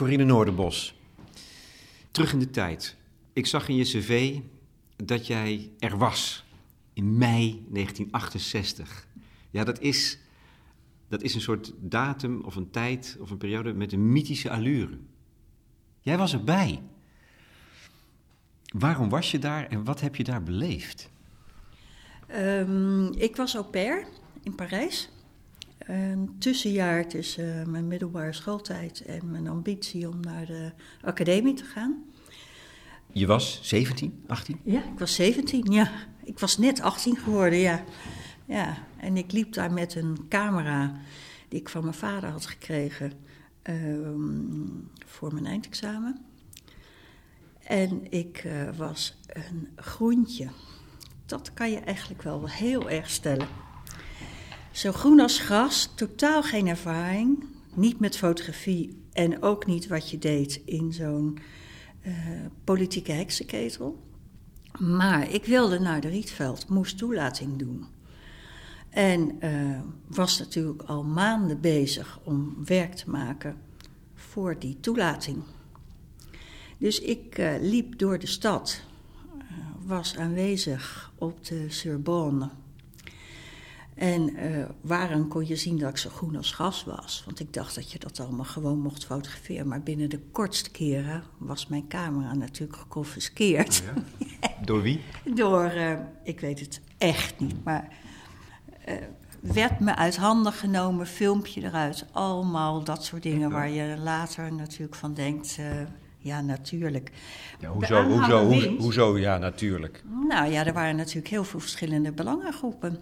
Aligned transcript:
Corine 0.00 0.24
Noorderbos. 0.24 0.94
Terug 2.10 2.32
in 2.32 2.38
de 2.38 2.50
tijd. 2.50 2.96
Ik 3.32 3.46
zag 3.46 3.68
in 3.68 3.76
je 3.76 3.84
cv 3.84 4.38
dat 4.96 5.26
jij 5.26 5.70
er 5.78 5.98
was 5.98 6.44
in 6.92 7.18
mei 7.18 7.66
1968. 7.68 9.06
Ja, 9.50 9.64
dat 9.64 9.80
is, 9.80 10.18
dat 11.08 11.22
is 11.22 11.34
een 11.34 11.40
soort 11.40 11.72
datum 11.78 12.40
of 12.40 12.56
een 12.56 12.70
tijd 12.70 13.16
of 13.20 13.30
een 13.30 13.36
periode 13.36 13.72
met 13.72 13.92
een 13.92 14.12
mythische 14.12 14.50
allure. 14.50 14.98
Jij 16.00 16.18
was 16.18 16.32
erbij. 16.32 16.82
Waarom 18.64 19.08
was 19.08 19.30
je 19.30 19.38
daar 19.38 19.66
en 19.66 19.84
wat 19.84 20.00
heb 20.00 20.16
je 20.16 20.24
daar 20.24 20.42
beleefd? 20.42 21.10
Um, 22.36 23.12
ik 23.12 23.36
was 23.36 23.54
au 23.54 23.64
pair 23.64 24.06
in 24.42 24.54
Parijs. 24.54 25.08
Een 25.90 26.36
tussenjaar 26.38 27.08
tussen 27.08 27.70
mijn 27.70 27.86
middelbare 27.86 28.32
schooltijd 28.32 29.04
en 29.04 29.30
mijn 29.30 29.48
ambitie 29.48 30.08
om 30.08 30.20
naar 30.20 30.46
de 30.46 30.72
academie 31.02 31.54
te 31.54 31.64
gaan. 31.64 32.04
Je 33.12 33.26
was 33.26 33.60
17, 33.62 34.22
18? 34.26 34.60
Ja, 34.64 34.84
ik 34.84 34.98
was 34.98 35.14
17, 35.14 35.72
ja. 35.72 35.90
Ik 36.24 36.38
was 36.38 36.58
net 36.58 36.80
18 36.80 37.16
geworden, 37.16 37.58
ja. 37.58 37.84
ja. 38.44 38.76
En 38.96 39.16
ik 39.16 39.32
liep 39.32 39.52
daar 39.52 39.72
met 39.72 39.94
een 39.94 40.16
camera 40.28 41.00
die 41.48 41.60
ik 41.60 41.68
van 41.68 41.82
mijn 41.82 41.94
vader 41.94 42.30
had 42.30 42.46
gekregen 42.46 43.12
um, 43.62 44.90
voor 45.06 45.32
mijn 45.32 45.46
eindexamen. 45.46 46.24
En 47.62 48.12
ik 48.12 48.44
uh, 48.44 48.76
was 48.76 49.16
een 49.26 49.68
groentje. 49.76 50.48
Dat 51.26 51.54
kan 51.54 51.70
je 51.70 51.78
eigenlijk 51.78 52.22
wel 52.22 52.48
heel 52.48 52.90
erg 52.90 53.10
stellen. 53.10 53.48
Zo 54.80 54.92
groen 54.92 55.20
als 55.20 55.38
gras, 55.38 55.88
totaal 55.94 56.42
geen 56.42 56.66
ervaring. 56.66 57.44
Niet 57.74 57.98
met 58.00 58.16
fotografie 58.16 59.02
en 59.12 59.42
ook 59.42 59.66
niet 59.66 59.86
wat 59.86 60.10
je 60.10 60.18
deed 60.18 60.62
in 60.64 60.92
zo'n 60.92 61.38
uh, 62.06 62.14
politieke 62.64 63.12
heksenketel. 63.12 64.02
Maar 64.78 65.30
ik 65.30 65.44
wilde 65.44 65.78
naar 65.78 66.00
de 66.00 66.08
Rietveld, 66.08 66.68
moest 66.68 66.98
toelating 66.98 67.58
doen. 67.58 67.86
En 68.90 69.36
uh, 69.44 69.80
was 70.06 70.38
natuurlijk 70.38 70.82
al 70.82 71.04
maanden 71.04 71.60
bezig 71.60 72.18
om 72.24 72.56
werk 72.64 72.94
te 72.94 73.10
maken 73.10 73.56
voor 74.14 74.58
die 74.58 74.76
toelating. 74.80 75.42
Dus 76.78 77.00
ik 77.00 77.38
uh, 77.38 77.52
liep 77.60 77.98
door 77.98 78.18
de 78.18 78.26
stad, 78.26 78.80
was 79.84 80.16
aanwezig 80.16 81.12
op 81.18 81.44
de 81.44 81.66
Sorbonne 81.68 82.50
en 84.00 84.36
uh, 84.36 84.64
waarom 84.80 85.28
kon 85.28 85.46
je 85.46 85.56
zien 85.56 85.78
dat 85.78 85.90
ik 85.90 85.96
zo 85.96 86.10
groen 86.10 86.36
als 86.36 86.52
gas 86.52 86.84
was? 86.84 87.22
Want 87.24 87.40
ik 87.40 87.52
dacht 87.52 87.74
dat 87.74 87.92
je 87.92 87.98
dat 87.98 88.20
allemaal 88.20 88.44
gewoon 88.44 88.78
mocht 88.78 89.04
fotograferen. 89.04 89.68
Maar 89.68 89.82
binnen 89.82 90.10
de 90.10 90.18
kortste 90.32 90.70
keren 90.70 91.22
was 91.38 91.66
mijn 91.66 91.88
camera 91.88 92.34
natuurlijk 92.34 92.78
geconfiskeerd. 92.78 93.82
Oh 93.96 94.02
ja? 94.40 94.48
Door 94.64 94.82
wie? 94.82 95.00
Door, 95.34 95.72
uh, 95.74 95.92
ik 96.24 96.40
weet 96.40 96.60
het 96.60 96.80
echt 96.98 97.40
niet, 97.40 97.64
maar 97.64 97.88
uh, 98.88 98.94
werd 99.40 99.80
me 99.80 99.96
uit 99.96 100.16
handen 100.16 100.52
genomen, 100.52 101.06
filmpje 101.06 101.62
eruit. 101.62 102.04
Allemaal 102.12 102.84
dat 102.84 103.04
soort 103.04 103.22
dingen 103.22 103.50
waar 103.50 103.70
je 103.70 103.96
later 103.98 104.52
natuurlijk 104.52 104.94
van 104.94 105.14
denkt... 105.14 105.58
Ja, 106.22 106.40
natuurlijk. 106.40 107.10
Ja, 107.60 107.68
hoezo, 107.68 108.04
hoezo, 108.04 108.44
hoezo, 108.44 108.76
hoezo, 108.76 109.18
ja, 109.18 109.38
natuurlijk? 109.38 110.02
Nou 110.28 110.50
ja, 110.50 110.66
er 110.66 110.72
waren 110.72 110.96
natuurlijk 110.96 111.28
heel 111.28 111.44
veel 111.44 111.60
verschillende 111.60 112.12
belangengroepen. 112.12 113.00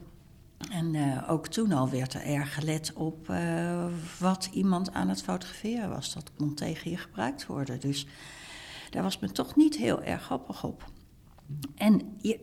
En 0.70 0.95
uh, 0.95 1.31
ook 1.31 1.47
toen 1.47 1.73
al 1.73 1.91
werd 1.91 2.14
er 2.14 2.23
erg 2.23 2.55
gelet 2.55 2.92
op 2.95 3.28
uh, 3.31 3.87
wat 4.19 4.48
iemand 4.53 4.92
aan 4.92 5.09
het 5.09 5.23
fotograferen 5.23 5.89
was. 5.89 6.14
Dat 6.14 6.31
kon 6.37 6.55
tegen 6.55 6.91
je 6.91 6.97
gebruikt 6.97 7.47
worden. 7.47 7.81
Dus 7.81 8.06
daar 8.91 9.03
was 9.03 9.19
men 9.19 9.33
toch 9.33 9.56
niet 9.56 9.77
heel 9.77 10.03
erg 10.03 10.23
grappig 10.23 10.64
op. 10.64 10.91
En 11.75 12.17
je, 12.20 12.41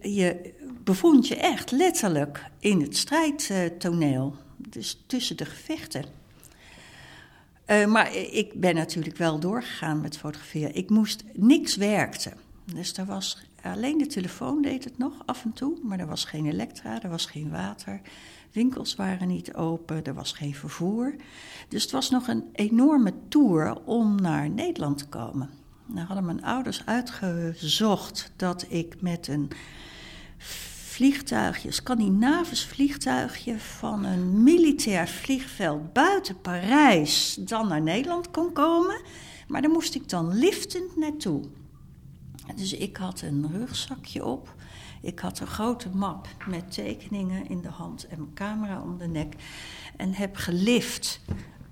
je, 0.00 0.54
bevond 0.84 1.28
je 1.28 1.36
echt 1.36 1.70
letterlijk 1.70 2.44
in 2.58 2.80
het 2.80 2.96
strijdtoneel. 2.96 4.36
Dus 4.56 5.04
tussen 5.06 5.36
de 5.36 5.44
gevechten. 5.44 6.04
Uh, 7.66 7.86
maar 7.86 8.14
ik 8.16 8.60
ben 8.60 8.74
natuurlijk 8.74 9.16
wel 9.16 9.38
doorgegaan 9.38 10.00
met 10.00 10.18
fotograferen. 10.18 10.74
Ik 10.74 10.90
moest, 10.90 11.24
niks 11.32 11.76
werkte. 11.76 12.32
Dus 12.64 12.92
er 12.92 13.06
was 13.06 13.47
Alleen 13.62 13.98
de 13.98 14.06
telefoon 14.06 14.62
deed 14.62 14.84
het 14.84 14.98
nog 14.98 15.12
af 15.26 15.44
en 15.44 15.52
toe, 15.52 15.78
maar 15.82 15.98
er 15.98 16.06
was 16.06 16.24
geen 16.24 16.46
elektra, 16.46 17.02
er 17.02 17.08
was 17.08 17.26
geen 17.26 17.50
water. 17.50 18.00
Winkels 18.52 18.94
waren 18.94 19.28
niet 19.28 19.54
open, 19.54 20.04
er 20.04 20.14
was 20.14 20.32
geen 20.32 20.54
vervoer. 20.54 21.14
Dus 21.68 21.82
het 21.82 21.90
was 21.90 22.10
nog 22.10 22.28
een 22.28 22.44
enorme 22.52 23.12
tour 23.28 23.78
om 23.84 24.14
naar 24.14 24.50
Nederland 24.50 24.98
te 24.98 25.06
komen. 25.08 25.50
Nou 25.86 26.06
hadden 26.06 26.24
mijn 26.24 26.44
ouders 26.44 26.86
uitgezocht 26.86 28.32
dat 28.36 28.66
ik 28.68 29.00
met 29.00 29.28
een 29.28 29.50
vliegtuigje, 30.98 31.70
Scandinavisch 31.70 32.64
vliegtuigje 32.64 33.58
van 33.58 34.04
een 34.04 34.42
militair 34.42 35.08
vliegveld 35.08 35.92
buiten 35.92 36.40
Parijs 36.40 37.38
dan 37.40 37.68
naar 37.68 37.82
Nederland 37.82 38.30
kon 38.30 38.52
komen. 38.52 39.00
Maar 39.48 39.62
daar 39.62 39.70
moest 39.70 39.94
ik 39.94 40.08
dan 40.08 40.38
liftend 40.38 40.96
naartoe. 40.96 41.42
Dus 42.56 42.72
ik 42.72 42.96
had 42.96 43.20
een 43.20 43.50
rugzakje 43.52 44.24
op. 44.24 44.54
Ik 45.00 45.18
had 45.18 45.40
een 45.40 45.46
grote 45.46 45.88
map 45.88 46.28
met 46.46 46.72
tekeningen 46.72 47.48
in 47.48 47.60
de 47.60 47.68
hand 47.68 48.06
en 48.06 48.18
mijn 48.18 48.34
camera 48.34 48.82
om 48.82 48.98
de 48.98 49.06
nek. 49.06 49.34
En 49.96 50.14
heb 50.14 50.36
gelift 50.36 51.20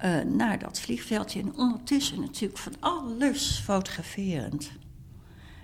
uh, 0.04 0.20
naar 0.20 0.58
dat 0.58 0.80
vliegveldje. 0.80 1.40
En 1.40 1.56
ondertussen 1.56 2.20
natuurlijk 2.20 2.58
van 2.58 2.74
alles 2.80 3.60
fotograferend. 3.64 4.70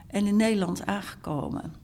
En 0.06 0.26
in 0.26 0.36
Nederland 0.36 0.86
aangekomen. 0.86 1.74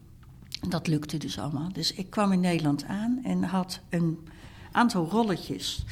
Dat 0.68 0.86
lukte 0.86 1.16
dus 1.16 1.38
allemaal. 1.38 1.72
Dus 1.72 1.92
ik 1.92 2.10
kwam 2.10 2.32
in 2.32 2.40
Nederland 2.40 2.84
aan 2.84 3.20
en 3.24 3.42
had 3.42 3.80
een 3.88 4.28
aantal 4.72 5.08
rolletjes. 5.08 5.84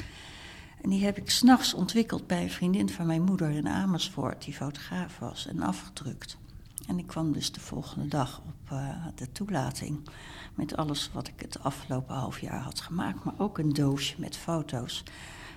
En 0.81 0.89
die 0.89 1.03
heb 1.03 1.17
ik 1.17 1.29
s'nachts 1.29 1.73
ontwikkeld 1.73 2.27
bij 2.27 2.43
een 2.43 2.51
vriendin 2.51 2.89
van 2.89 3.05
mijn 3.05 3.21
moeder 3.21 3.49
in 3.49 3.67
Amersfoort, 3.67 4.45
die 4.45 4.53
fotograaf 4.53 5.19
was, 5.19 5.47
en 5.47 5.61
afgedrukt. 5.61 6.37
En 6.87 6.99
ik 6.99 7.07
kwam 7.07 7.31
dus 7.31 7.51
de 7.51 7.59
volgende 7.59 8.07
dag 8.07 8.41
op 8.47 8.71
uh, 8.71 9.05
de 9.15 9.31
toelating 9.31 10.09
met 10.55 10.75
alles 10.75 11.09
wat 11.13 11.27
ik 11.27 11.39
het 11.39 11.63
afgelopen 11.63 12.15
half 12.15 12.39
jaar 12.39 12.59
had 12.59 12.79
gemaakt. 12.79 13.23
Maar 13.23 13.33
ook 13.37 13.57
een 13.57 13.73
doosje 13.73 14.15
met 14.17 14.37
foto's 14.37 15.03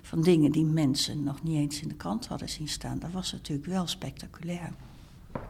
van 0.03 0.23
dingen 0.23 0.53
die 0.53 0.65
mensen 0.65 1.23
nog 1.23 1.43
niet 1.43 1.57
eens 1.57 1.81
in 1.81 1.89
de 1.89 1.95
krant 1.95 2.27
hadden 2.27 2.49
zien 2.49 2.69
staan. 2.69 2.99
Dat 2.99 3.11
was 3.11 3.33
natuurlijk 3.33 3.69
wel 3.69 3.87
spectaculair. 3.87 4.73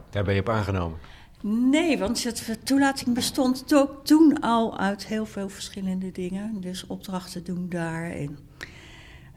Daar 0.09 0.23
ben 0.23 0.33
je 0.33 0.39
op 0.39 0.49
aangenomen? 0.49 0.97
Nee, 1.43 1.97
want 1.97 2.45
de 2.45 2.59
toelating 2.63 3.15
bestond 3.15 3.73
ook 3.73 4.05
toen 4.05 4.39
al 4.39 4.77
uit 4.77 5.05
heel 5.05 5.25
veel 5.25 5.49
verschillende 5.49 6.11
dingen. 6.11 6.61
Dus 6.61 6.87
opdrachten 6.87 7.43
doen 7.43 7.69
daar 7.69 8.11
en 8.11 8.37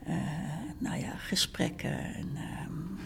uh, 0.09 0.15
nou 0.78 1.00
ja, 1.00 1.16
gesprekken. 1.16 2.15
En, 2.15 2.28
uh, 2.34 2.41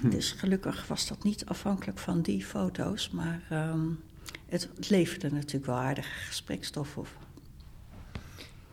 hm. 0.00 0.08
Dus 0.08 0.32
gelukkig 0.32 0.86
was 0.86 1.08
dat 1.08 1.24
niet 1.24 1.46
afhankelijk 1.46 1.98
van 1.98 2.20
die 2.20 2.44
foto's, 2.44 3.10
maar 3.10 3.42
um, 3.52 4.00
het, 4.46 4.68
het 4.76 4.90
leverde 4.90 5.30
natuurlijk 5.32 5.66
wel 5.66 5.76
aardige 5.76 6.10
gesprekstof 6.26 6.96
op. 6.96 7.08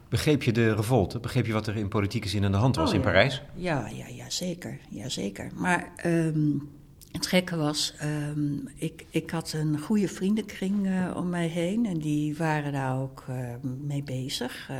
Begreep 0.09 0.43
je 0.43 0.51
de 0.51 0.75
revolte? 0.75 1.19
Begreep 1.19 1.45
je 1.45 1.53
wat 1.53 1.67
er 1.67 1.75
in 1.75 1.87
politieke 1.87 2.27
zin 2.27 2.45
aan 2.45 2.51
de 2.51 2.57
hand 2.57 2.75
was 2.75 2.89
oh, 2.89 2.95
in 2.95 3.01
ja. 3.01 3.05
Parijs? 3.05 3.41
Ja, 3.55 3.87
ja, 3.87 4.07
ja, 4.07 4.29
zeker. 4.29 4.79
Ja, 4.89 5.09
zeker. 5.09 5.51
Maar 5.55 5.91
um, 6.05 6.69
het 7.11 7.27
gekke 7.27 7.55
was, 7.55 7.93
um, 8.03 8.67
ik, 8.75 9.05
ik 9.09 9.29
had 9.29 9.53
een 9.53 9.79
goede 9.79 10.07
vriendenkring 10.07 10.87
uh, 10.87 11.15
om 11.15 11.29
mij 11.29 11.47
heen 11.47 11.85
en 11.85 11.97
die 11.97 12.35
waren 12.35 12.71
daar 12.71 12.99
ook 12.99 13.23
uh, 13.29 13.35
mee 13.81 14.03
bezig. 14.03 14.69
Uh, 14.71 14.77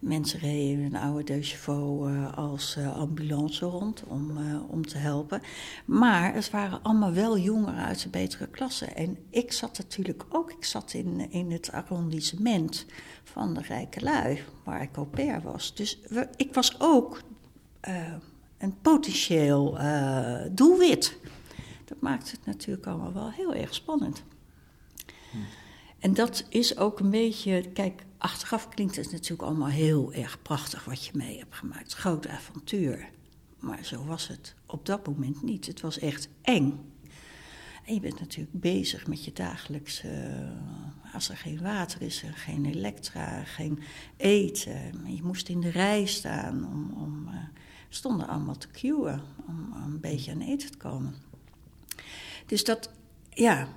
Mensen 0.00 0.38
reden 0.38 0.84
een 0.84 0.96
oude 0.96 1.24
De 1.24 1.42
Chevaux 1.42 2.10
uh, 2.10 2.36
als 2.36 2.76
uh, 2.78 2.96
ambulance 2.96 3.66
rond 3.66 4.04
om, 4.04 4.38
uh, 4.38 4.70
om 4.70 4.86
te 4.86 4.98
helpen. 4.98 5.42
Maar 5.84 6.34
het 6.34 6.50
waren 6.50 6.82
allemaal 6.82 7.12
wel 7.12 7.38
jongeren 7.38 7.84
uit 7.84 8.02
de 8.02 8.08
betere 8.08 8.46
klasse. 8.46 8.84
En 8.86 9.18
ik 9.30 9.52
zat 9.52 9.78
natuurlijk 9.78 10.24
ook, 10.28 10.50
ik 10.50 10.64
zat 10.64 10.92
in, 10.92 11.30
in 11.30 11.50
het 11.50 11.72
arrondissement 11.72 12.86
van 13.24 13.54
de 13.54 13.60
rijke 13.60 14.00
lui, 14.00 14.42
waar 14.64 14.82
ik 14.82 14.96
au 14.96 15.06
pair 15.06 15.42
was. 15.42 15.74
Dus 15.74 15.98
we, 16.08 16.28
ik 16.36 16.54
was 16.54 16.80
ook 16.80 17.22
een 18.58 18.80
potentieel 18.82 19.78
doelwit. 20.52 21.18
Dat 21.84 22.00
maakt 22.00 22.30
het 22.30 22.46
natuurlijk 22.46 22.86
allemaal 22.86 23.12
wel 23.12 23.30
heel 23.30 23.54
erg 23.54 23.74
spannend. 23.74 24.22
Hm. 25.30 25.36
En 25.98 26.14
dat 26.14 26.44
is 26.48 26.76
ook 26.76 27.00
een 27.00 27.10
beetje, 27.10 27.70
kijk, 27.72 28.04
achteraf 28.20 28.68
klinkt 28.68 28.96
het 28.96 29.12
natuurlijk 29.12 29.42
allemaal 29.42 29.68
heel 29.68 30.12
erg 30.12 30.42
prachtig 30.42 30.84
wat 30.84 31.04
je 31.04 31.10
mee 31.14 31.38
hebt 31.38 31.54
gemaakt. 31.54 31.94
Groot 31.94 32.28
avontuur. 32.28 33.08
Maar 33.58 33.84
zo 33.84 34.04
was 34.04 34.28
het 34.28 34.54
op 34.66 34.86
dat 34.86 35.06
moment 35.06 35.42
niet. 35.42 35.66
Het 35.66 35.80
was 35.80 35.98
echt 35.98 36.28
eng. 36.42 36.92
En 37.84 37.94
je 37.94 38.00
bent 38.00 38.20
natuurlijk 38.20 38.60
bezig 38.60 39.06
met 39.06 39.24
je 39.24 39.32
dagelijkse. 39.32 40.08
Uh, 40.08 41.14
als 41.14 41.28
er 41.28 41.36
geen 41.36 41.62
water 41.62 42.02
is, 42.02 42.22
en 42.22 42.34
geen 42.34 42.64
elektra, 42.64 43.44
geen 43.44 43.82
eten. 44.16 45.14
Je 45.14 45.22
moest 45.22 45.48
in 45.48 45.60
de 45.60 45.70
rij 45.70 46.06
staan 46.06 46.64
om, 46.64 46.92
om 47.02 47.28
uh, 47.28 47.34
stonden 47.88 48.28
allemaal 48.28 48.56
te 48.56 48.68
queuen 48.68 49.22
om 49.46 49.72
een 49.84 50.00
beetje 50.00 50.32
aan 50.32 50.40
eten 50.40 50.70
te 50.70 50.78
komen. 50.78 51.14
Dus 52.46 52.64
dat, 52.64 52.90
ja, 53.30 53.68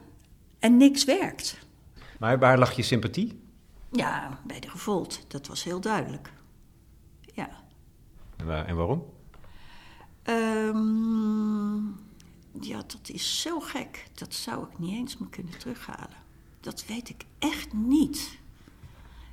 en 0.60 0.78
niks 0.78 1.06
werkt. 1.06 1.58
Maar 2.20 2.40
waar 2.40 2.58
lag 2.58 2.76
je 2.76 2.84
sympathie? 2.84 3.43
Ja, 3.96 4.40
bij 4.46 4.60
de 4.60 4.70
revolt, 4.70 5.32
dat 5.32 5.48
was 5.48 5.64
heel 5.64 5.82
duidelijk. 5.82 6.34
Ja. 7.34 7.50
En, 8.36 8.46
waar, 8.46 8.66
en 8.66 8.76
waarom? 8.76 9.06
Ehm, 10.24 11.86
ja, 12.62 12.78
dat 12.78 13.10
is 13.10 13.42
zo 13.42 13.60
gek. 13.60 14.08
Dat 14.14 14.34
zou 14.34 14.68
ik 14.68 14.80
niet 14.80 14.94
eens 14.94 15.18
meer 15.18 15.30
kunnen 15.30 15.58
terughalen. 15.58 16.18
Dat 16.60 16.86
weet 16.86 17.10
ik 17.10 17.26
echt 17.40 17.74
niet. 17.74 18.40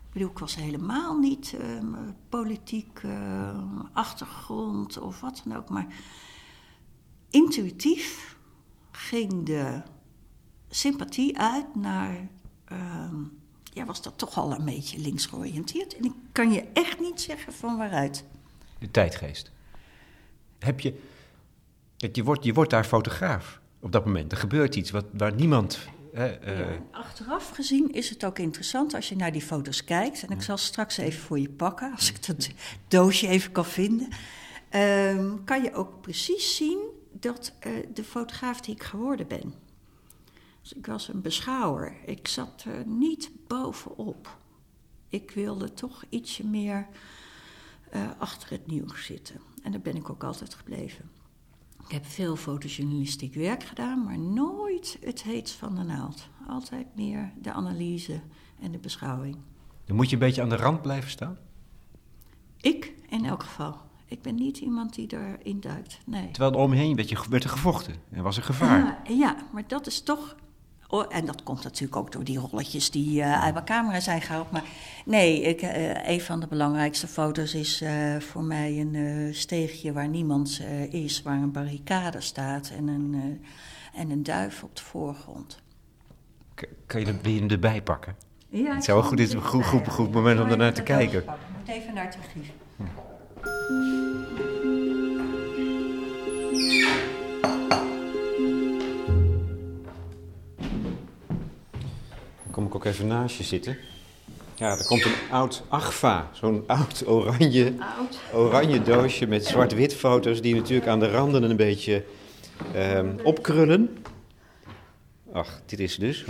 Ik 0.07 0.13
bedoel, 0.13 0.31
ik 0.31 0.39
was 0.39 0.57
helemaal 0.57 1.19
niet 1.19 1.57
uh, 1.61 1.83
politiek 2.29 3.03
uh, 3.03 3.59
achtergrond 3.93 4.99
of 4.99 5.21
wat 5.21 5.43
dan 5.45 5.57
ook. 5.57 5.69
Maar 5.69 5.87
intuïtief 7.31 8.39
ging 8.91 9.47
de 9.47 9.83
sympathie 10.69 11.39
uit 11.39 11.75
naar. 11.75 12.29
Ja, 13.73 13.85
was 13.85 14.03
dat 14.03 14.19
toch 14.19 14.37
al 14.39 14.53
een 14.53 14.65
beetje 14.65 14.99
links 14.99 15.27
georiënteerd. 15.27 15.97
En 15.97 16.05
ik 16.05 16.13
kan 16.33 16.53
je 16.53 16.65
echt 16.73 17.01
niet 17.01 17.21
zeggen 17.21 17.53
van 17.53 17.77
waaruit. 17.77 18.25
De 18.79 18.91
tijdgeest. 18.91 19.51
Heb 20.59 20.81
je. 20.81 21.01
Je 21.97 22.25
wordt, 22.25 22.45
je 22.45 22.53
wordt 22.53 22.71
daar 22.71 22.85
fotograaf 22.85 23.61
op 23.81 23.93
dat 23.93 24.05
moment. 24.05 24.33
Er 24.33 24.39
gebeurt 24.39 24.77
iets 24.77 24.91
wat, 24.91 25.05
waar 25.13 25.35
niemand. 25.35 25.79
uh... 26.15 26.39
ja, 26.43 26.79
achteraf 26.91 27.51
gezien 27.51 27.93
is 27.93 28.11
het 28.11 28.25
ook 28.25 28.39
interessant 28.39 28.95
als 28.95 29.09
je 29.09 29.17
naar 29.17 29.33
die 29.33 29.43
foto's 29.43 29.85
kijkt. 29.85 30.23
En 30.23 30.31
ik 30.31 30.43
zal 30.43 30.57
straks 30.57 30.97
even 30.97 31.21
voor 31.21 31.39
je 31.39 31.51
pakken, 31.51 31.93
als 31.93 32.11
ik 32.11 32.27
dat 32.27 32.51
doosje 32.89 33.29
even 33.29 33.53
kan 33.53 33.67
vinden. 33.67 34.09
Uh, 34.71 35.33
kan 35.45 35.63
je 35.63 35.75
ook 35.75 36.01
precies 36.01 36.57
zien 36.57 36.79
dat 37.13 37.53
uh, 37.67 37.73
de 37.95 38.05
fotograaf 38.05 38.61
die 38.61 38.75
ik 38.75 38.83
geworden 38.83 39.27
ben. 39.27 39.55
Dus 40.61 40.73
ik 40.73 40.87
was 40.87 41.09
een 41.09 41.21
beschouwer. 41.21 41.97
Ik 42.07 42.29
zat 42.29 42.65
er 42.65 42.87
niet 42.87 43.31
bovenop. 43.47 44.39
Ik 45.09 45.31
wilde 45.31 45.73
toch 45.73 46.05
ietsje 46.09 46.47
meer 46.47 46.89
uh, 47.95 48.11
achter 48.19 48.51
het 48.51 48.67
nieuws 48.67 49.05
zitten. 49.05 49.41
En 49.63 49.73
daar 49.73 49.81
ben 49.81 49.97
ik 49.97 50.11
ook 50.11 50.25
altijd 50.25 50.55
gebleven. 50.55 51.11
Ik 51.85 51.91
heb 51.91 52.07
veel 52.07 52.37
fotojournalistiek 52.37 53.35
werk 53.35 53.63
gedaan, 53.65 54.05
maar 54.05 54.19
nooit 54.19 54.99
het 55.05 55.23
heet 55.23 55.51
van 55.51 55.75
de 55.75 55.83
naald. 55.83 56.29
Altijd 56.49 56.87
meer 56.95 57.33
de 57.43 57.53
analyse 57.53 58.21
en 58.61 58.73
de 58.73 58.79
beschouwing. 58.79 59.37
Dan 59.85 59.97
moet 59.97 60.09
je 60.09 60.13
een 60.13 60.23
beetje 60.23 60.43
aan 60.43 60.49
de 60.49 60.57
rand 60.57 60.83
blijven 60.83 61.11
staan? 61.11 61.39
Ik 62.57 62.95
in 63.09 63.25
elk 63.25 63.43
geval. 63.43 63.77
Ik 64.07 64.23
ben 64.23 64.35
niet 64.35 64.59
iemand 64.59 64.95
die 64.95 65.13
erin 65.13 65.61
duikt, 65.61 65.99
nee. 66.07 66.31
Terwijl 66.31 66.53
er 66.53 66.59
omheen 66.59 66.97
werd, 66.97 67.09
je, 67.09 67.19
werd 67.31 67.45
er 67.45 67.51
gevochten 67.51 67.95
en 68.11 68.23
was 68.23 68.37
er 68.37 68.43
gevaar. 68.43 69.13
Ja, 69.13 69.37
maar 69.53 69.69
dat 69.69 69.87
is 69.87 70.03
toch 70.03 70.37
Oh, 70.91 71.05
en 71.09 71.27
dat 71.27 71.43
komt 71.43 71.65
natuurlijk 71.65 71.97
ook 71.97 72.13
door 72.13 72.25
die 72.25 72.39
rolletjes 72.39 72.91
die 72.91 73.21
uh, 73.21 73.43
uit 73.43 73.53
mijn 73.53 73.65
camera 73.65 74.01
zijn 74.01 74.23
gehaald. 74.23 74.51
Maar 74.51 74.65
nee, 75.05 75.41
ik, 75.41 75.63
uh, 75.63 76.09
een 76.09 76.21
van 76.21 76.41
de 76.41 76.47
belangrijkste 76.47 77.07
foto's 77.07 77.55
is 77.55 77.83
uh, 77.83 78.17
voor 78.21 78.43
mij 78.43 78.79
een 78.79 79.35
steegje 79.35 79.93
waar 79.93 80.09
niemand 80.09 80.61
is, 80.91 81.23
waar 81.23 81.37
een 81.37 81.53
barricade 81.53 82.21
staat 82.21 82.73
en 82.77 82.89
een, 82.89 83.41
en 83.95 84.11
een 84.11 84.23
duif 84.23 84.63
op 84.63 84.77
de 84.77 84.83
voorgrond. 84.83 85.63
K 86.55 86.69
kan 86.87 87.01
je 87.01 87.07
hem 87.07 87.51
erbij 87.51 87.83
pakken? 87.83 88.17
Ja, 88.49 88.75
het 88.75 88.85
zou 88.85 89.03
goed, 89.03 89.21
is 89.21 89.33
een 89.33 89.43
goed, 89.43 89.67
goed, 89.67 89.89
goed 89.89 90.13
moment 90.13 90.41
om 90.41 90.49
ernaar 90.49 90.73
te 90.73 90.83
kijken. 90.83 91.19
Ik 91.19 91.27
moet 91.59 91.69
even 91.69 91.95
naar 91.95 92.05
het 92.05 92.17
archief. 92.17 92.53
Hm. 92.77 92.85
Kom 102.51 102.67
ik 102.67 102.75
ook 102.75 102.85
even 102.85 103.07
naast 103.07 103.37
je 103.37 103.45
zitten. 103.45 103.79
Ja, 104.55 104.79
er 104.79 104.87
komt 104.87 105.05
een 105.05 105.15
oud 105.31 105.63
Agfa, 105.69 106.31
zo'n 106.33 106.65
oud 106.67 107.07
oranje, 107.07 107.75
oranje 108.33 108.83
doosje 108.83 109.27
met 109.27 109.47
zwart-wit 109.47 109.95
foto's 109.95 110.41
die 110.41 110.55
natuurlijk 110.55 110.89
aan 110.89 110.99
de 111.01 111.11
randen 111.11 111.43
een 111.43 111.57
beetje 111.57 112.05
um, 112.77 113.17
opkrullen. 113.23 113.99
Ach, 115.33 115.61
dit 115.67 115.81
is 115.81 115.97
dus, 115.97 116.25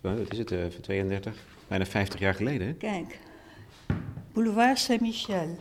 wat 0.00 0.18
is 0.28 0.38
het, 0.38 0.50
uh, 0.50 0.64
32, 0.80 1.34
bijna 1.68 1.86
50 1.86 2.20
jaar 2.20 2.34
geleden. 2.34 2.66
Hè? 2.66 2.72
Kijk, 2.72 3.18
Boulevard 4.32 4.78
Saint-Michel. 4.78 5.58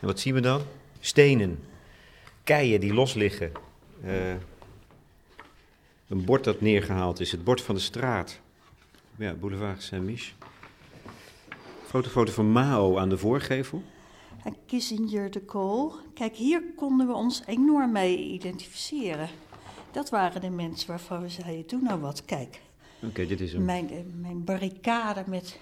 En 0.00 0.06
wat 0.06 0.20
zien 0.20 0.34
we 0.34 0.40
dan? 0.40 0.62
Stenen, 1.00 1.58
keien 2.44 2.80
die 2.80 2.94
los 2.94 3.14
liggen. 3.14 3.52
Uh, 4.04 4.32
een 6.08 6.24
bord 6.24 6.44
dat 6.44 6.60
neergehaald 6.60 7.20
is, 7.20 7.32
het 7.32 7.44
bord 7.44 7.60
van 7.60 7.74
de 7.74 7.80
straat. 7.80 8.40
Ja, 9.20 9.34
Boulevard 9.34 9.82
Saint-Mich. 9.82 10.34
Fotofoto 11.86 12.32
van 12.32 12.52
Mao 12.52 12.98
aan 12.98 13.08
de 13.08 13.18
voorgevel. 13.18 13.82
En 14.44 14.56
Kissinger 14.66 15.30
de 15.30 15.40
Kool. 15.40 15.94
Kijk, 16.14 16.36
hier 16.36 16.62
konden 16.76 17.06
we 17.06 17.12
ons 17.12 17.42
enorm 17.46 17.92
mee 17.92 18.18
identificeren. 18.18 19.28
Dat 19.92 20.10
waren 20.10 20.40
de 20.40 20.50
mensen 20.50 20.88
waarvan 20.88 21.22
we 21.22 21.28
zeiden, 21.28 21.66
doe 21.66 21.80
nou 21.82 22.00
wat, 22.00 22.24
kijk. 22.24 22.60
Oké, 22.96 23.06
okay, 23.06 23.26
dit 23.26 23.40
is 23.40 23.52
hem. 23.52 23.64
Mijn, 23.64 24.14
mijn 24.20 24.44
barricade 24.44 25.24
met... 25.26 25.58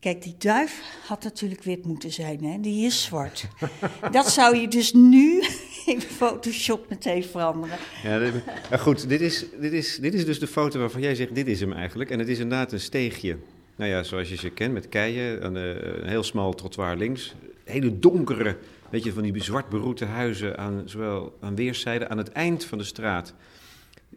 Kijk, 0.00 0.22
die 0.22 0.34
duif 0.38 0.82
had 1.06 1.22
natuurlijk 1.22 1.62
wit 1.62 1.86
moeten 1.86 2.12
zijn, 2.12 2.44
hè? 2.44 2.60
Die 2.60 2.86
is 2.86 3.02
zwart. 3.02 3.48
dat 4.10 4.30
zou 4.30 4.56
je 4.56 4.68
dus 4.68 4.92
nu 4.92 5.42
in 5.88 6.00
Photoshop 6.00 6.88
meteen 6.88 7.24
veranderen. 7.24 7.76
Ja, 8.02 8.18
dit, 8.18 8.32
ja 8.70 8.76
goed, 8.76 9.08
dit 9.08 9.20
is, 9.20 9.44
dit, 9.60 9.72
is, 9.72 9.98
dit 9.98 10.14
is 10.14 10.24
dus 10.24 10.38
de 10.38 10.46
foto 10.46 10.78
waarvan 10.78 11.00
jij 11.00 11.14
zegt, 11.14 11.34
dit 11.34 11.46
is 11.46 11.60
hem 11.60 11.72
eigenlijk. 11.72 12.10
En 12.10 12.18
het 12.18 12.28
is 12.28 12.38
inderdaad 12.38 12.72
een 12.72 12.80
steegje. 12.80 13.36
Nou 13.76 13.90
ja, 13.90 14.02
zoals 14.02 14.28
je 14.28 14.36
ze 14.36 14.50
kent, 14.50 14.72
met 14.72 14.88
keien, 14.88 15.44
een, 15.44 15.54
een 15.54 16.08
heel 16.08 16.22
smal 16.22 16.54
trottoir 16.54 16.96
links. 16.96 17.34
Hele 17.64 17.98
donkere, 17.98 18.56
weet 18.90 19.04
je, 19.04 19.12
van 19.12 19.22
die 19.22 19.42
zwart 19.42 19.68
beroete 19.68 20.04
huizen 20.04 20.58
aan, 20.58 20.82
zowel 20.84 21.36
aan 21.40 21.54
weerszijden. 21.54 22.10
Aan 22.10 22.18
het 22.18 22.32
eind 22.32 22.64
van 22.64 22.78
de 22.78 22.84
straat 22.84 23.34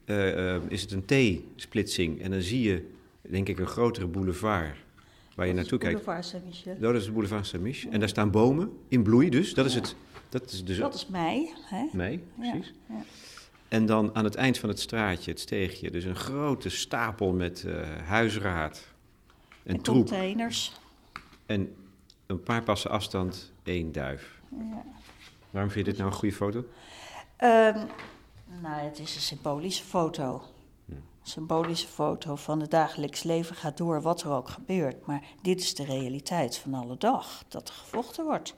uh, 0.05 0.35
uh, 0.35 0.55
is 0.67 0.81
het 0.81 0.91
een 0.91 1.05
T-splitsing. 1.55 2.21
En 2.21 2.31
dan 2.31 2.41
zie 2.41 2.61
je, 2.61 2.85
denk 3.21 3.47
ik, 3.49 3.59
een 3.59 3.67
grotere 3.67 4.07
boulevard 4.07 4.75
waar 5.35 5.47
je 5.47 5.53
naartoe 5.53 5.79
kijkt. 5.79 6.03
Boulevard 6.03 6.25
Saint-Michel. 6.25 6.75
Dat 6.79 6.95
is 6.95 7.05
de 7.05 7.11
boulevard 7.11 7.47
Saint-Michel. 7.47 7.91
En 7.91 7.99
daar 7.99 8.09
staan 8.09 8.31
bomen 8.31 8.71
in 8.87 9.03
bloei 9.03 9.29
dus. 9.29 9.53
Dat 9.53 9.65
is 9.65 9.73
het. 9.75 9.95
Dat 10.31 10.51
is, 10.51 10.65
dus 10.65 10.77
dat 10.77 10.93
is 10.93 11.07
mei. 11.07 11.53
Hè? 11.63 11.87
Mei, 11.91 12.23
precies. 12.37 12.73
Ja, 12.87 12.95
ja. 12.95 13.03
En 13.67 13.85
dan 13.85 14.15
aan 14.15 14.23
het 14.23 14.35
eind 14.35 14.57
van 14.57 14.69
het 14.69 14.79
straatje, 14.79 15.31
het 15.31 15.39
steegje, 15.39 15.91
dus 15.91 16.03
een 16.03 16.15
grote 16.15 16.69
stapel 16.69 17.31
met 17.31 17.63
uh, 17.65 17.81
huisraad 18.05 18.87
en, 19.63 19.75
en 19.75 19.81
troep. 19.81 19.95
containers. 19.95 20.71
En 21.45 21.75
een 22.25 22.43
paar 22.43 22.63
passen 22.63 22.91
afstand 22.91 23.51
één 23.63 23.91
duif. 23.91 24.41
Ja. 24.49 24.83
Waarom 25.49 25.71
vind 25.71 25.85
je 25.85 25.91
dit 25.91 26.01
nou 26.01 26.11
een 26.11 26.17
goede 26.17 26.35
foto? 26.35 26.57
Um, 26.57 27.87
nou, 28.61 28.81
het 28.81 28.99
is 28.99 29.15
een 29.15 29.21
symbolische 29.21 29.83
foto. 29.83 30.43
Een 30.89 31.03
symbolische 31.23 31.87
foto 31.87 32.35
van 32.35 32.59
het 32.59 32.71
dagelijks 32.71 33.23
leven 33.23 33.55
gaat 33.55 33.77
door, 33.77 34.01
wat 34.01 34.21
er 34.21 34.31
ook 34.31 34.49
gebeurt. 34.49 35.05
Maar 35.05 35.23
dit 35.41 35.59
is 35.59 35.75
de 35.75 35.85
realiteit 35.85 36.57
van 36.57 36.73
alle 36.73 36.97
dag, 36.97 37.43
dat 37.47 37.67
er 37.67 37.73
gevochten 37.73 38.25
wordt. 38.25 38.55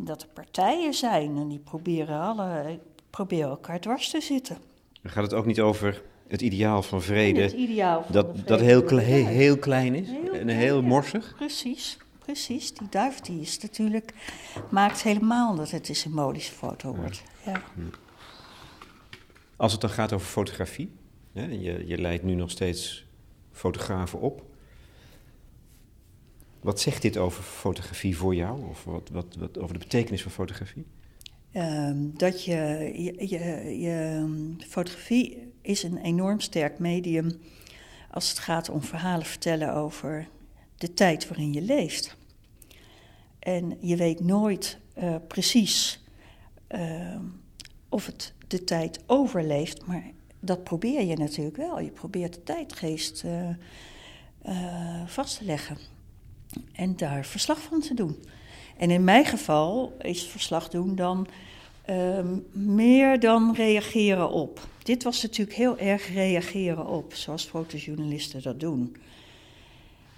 Dat 0.00 0.22
er 0.22 0.28
partijen 0.28 0.94
zijn 0.94 1.36
en 1.36 1.48
die 1.48 1.58
proberen, 1.58 2.20
alle, 2.20 2.78
proberen 3.10 3.48
elkaar 3.48 3.80
dwars 3.80 4.10
te 4.10 4.20
zitten. 4.20 4.58
Dan 5.02 5.12
gaat 5.12 5.22
het 5.22 5.32
ook 5.34 5.46
niet 5.46 5.60
over 5.60 6.02
het 6.28 6.40
ideaal 6.40 6.82
van 6.82 7.02
vrede, 7.02 7.40
het 7.40 7.52
ideaal 7.52 8.02
van 8.02 8.12
dat, 8.12 8.26
vrede 8.26 8.44
dat 8.44 8.60
heel, 8.60 8.82
klein 9.58 9.94
is 9.94 10.08
Heel 10.08 10.32
en 10.32 10.48
heel 10.48 10.82
morsig. 10.82 11.34
Precies, 11.36 11.98
precies. 12.18 12.74
Die 12.74 12.88
duif 12.90 13.20
die 13.20 13.40
is 13.40 13.58
natuurlijk, 13.58 14.14
maakt 14.70 15.02
helemaal 15.02 15.54
dat 15.54 15.70
het 15.70 15.88
een 15.88 15.96
symbolische 15.96 16.52
foto 16.52 16.94
wordt. 16.94 17.22
Ja. 17.44 17.62
Als 19.56 19.72
het 19.72 19.80
dan 19.80 19.90
gaat 19.90 20.12
over 20.12 20.26
fotografie, 20.26 20.92
hè, 21.32 21.44
je, 21.44 21.86
je 21.86 21.98
leidt 21.98 22.22
nu 22.22 22.34
nog 22.34 22.50
steeds 22.50 23.06
fotografen 23.52 24.20
op. 24.20 24.47
Wat 26.68 26.80
zegt 26.80 27.02
dit 27.02 27.16
over 27.16 27.42
fotografie 27.42 28.16
voor 28.16 28.34
jou? 28.34 28.68
Of 28.68 28.84
wat, 28.84 29.08
wat, 29.12 29.36
wat 29.38 29.58
over 29.58 29.72
de 29.72 29.78
betekenis 29.78 30.22
van 30.22 30.30
fotografie? 30.30 30.86
Ehm, 31.52 31.96
dat 32.14 32.44
je, 32.44 32.54
je, 32.96 33.28
je, 33.28 33.78
je- 33.80 34.56
fotografie 34.68 35.52
is 35.62 35.82
een 35.82 35.98
enorm 35.98 36.40
sterk 36.40 36.78
medium 36.78 37.40
als 38.10 38.28
het 38.28 38.38
gaat 38.38 38.68
om 38.68 38.82
verhalen 38.82 39.26
vertellen 39.26 39.74
over 39.74 40.28
de 40.76 40.94
tijd 40.94 41.28
waarin 41.28 41.52
je 41.52 41.62
leeft. 41.62 42.16
En 43.38 43.76
je 43.80 43.96
weet 43.96 44.20
nooit 44.20 44.78
eh, 44.94 45.14
precies 45.28 46.04
ehm, 46.66 47.24
of 47.88 48.06
het 48.06 48.34
de 48.46 48.64
tijd 48.64 49.00
overleeft, 49.06 49.86
maar 49.86 50.10
dat 50.40 50.64
probeer 50.64 51.04
je 51.04 51.16
natuurlijk 51.16 51.56
wel. 51.56 51.80
Je 51.80 51.90
probeert 51.90 52.34
de 52.34 52.42
tijdgeest 52.42 53.24
eh, 54.42 55.04
vast 55.06 55.38
te 55.38 55.44
leggen 55.44 55.97
en 56.72 56.96
daar 56.96 57.24
verslag 57.24 57.60
van 57.60 57.80
te 57.80 57.94
doen. 57.94 58.16
En 58.76 58.90
in 58.90 59.04
mijn 59.04 59.24
geval 59.24 59.96
is 60.00 60.22
verslag 60.22 60.68
doen 60.68 60.94
dan 60.94 61.28
Ehm, 61.88 62.38
meer 62.52 63.20
dan 63.20 63.54
reageren 63.54 64.30
op. 64.30 64.60
Dit 64.82 65.02
was 65.02 65.22
natuurlijk 65.22 65.56
heel 65.56 65.78
erg 65.78 66.12
reageren 66.12 66.86
op, 66.86 67.14
zoals 67.14 67.44
fotojournalisten 67.44 68.42
dat 68.42 68.60
doen. 68.60 68.96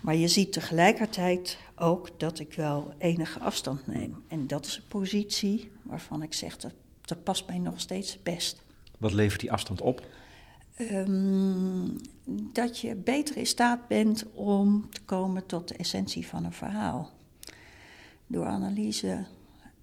Maar 0.01 0.15
je 0.15 0.29
ziet 0.29 0.53
tegelijkertijd 0.53 1.59
ook 1.77 2.09
dat 2.17 2.39
ik 2.39 2.53
wel 2.53 2.95
enige 2.99 3.41
afstand 3.41 3.87
neem. 3.87 4.23
En 4.29 4.47
dat 4.47 4.67
is 4.67 4.77
een 4.77 4.89
positie 4.89 5.71
waarvan 5.83 6.23
ik 6.23 6.33
zeg 6.33 6.57
dat, 6.57 6.73
dat 7.05 7.25
past 7.25 7.47
mij 7.47 7.59
nog 7.59 7.81
steeds 7.81 8.23
best. 8.23 8.63
Wat 8.99 9.13
levert 9.13 9.41
die 9.41 9.53
afstand 9.53 9.81
op? 9.81 10.03
Ehm, 10.89 11.89
dat 12.53 12.79
je 12.79 12.95
beter 12.95 13.37
in 13.37 13.47
staat 13.47 13.89
bent 13.89 14.25
om 14.33 14.91
te 14.91 15.01
komen 15.05 15.47
tot 15.47 15.69
de 15.69 15.77
essentie 15.77 16.27
van 16.27 16.45
een 16.45 16.53
verhaal. 16.53 17.11
Door 18.27 18.47
analyse, 18.47 19.27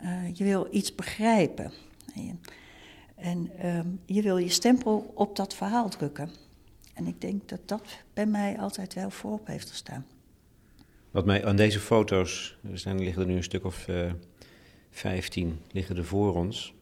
uh, 0.02 0.34
je 0.34 0.44
wil 0.44 0.68
iets 0.72 0.96
begrijpen. 0.96 1.72
En 3.16 3.52
ehm, 3.58 3.88
je 4.06 4.22
wil 4.22 4.38
je 4.38 4.50
stempel 4.50 5.12
op 5.14 5.36
dat 5.36 5.56
verhaal 5.56 5.90
drukken. 5.90 6.30
En 6.94 7.08
ik 7.08 7.22
denk 7.22 7.50
dat 7.50 7.60
dat 7.66 8.04
bij 8.14 8.26
mij 8.26 8.60
altijd 8.60 8.94
wel 8.94 9.10
voorop 9.10 9.48
heeft 9.48 9.70
gestaan. 9.70 10.06
Wat 11.12 11.26
mij 11.26 11.46
aan 11.46 11.56
deze 11.56 11.80
foto's, 11.80 12.58
er 12.72 12.78
zijn, 12.78 13.00
liggen 13.00 13.22
er 13.22 13.28
nu 13.28 13.36
een 13.36 13.44
stuk 13.44 13.66
of 13.66 13.88
uh, 13.88 14.12
15, 14.90 15.60
liggen 15.72 15.98
er 15.98 16.06
voor 16.06 16.36
ons. 16.36 16.74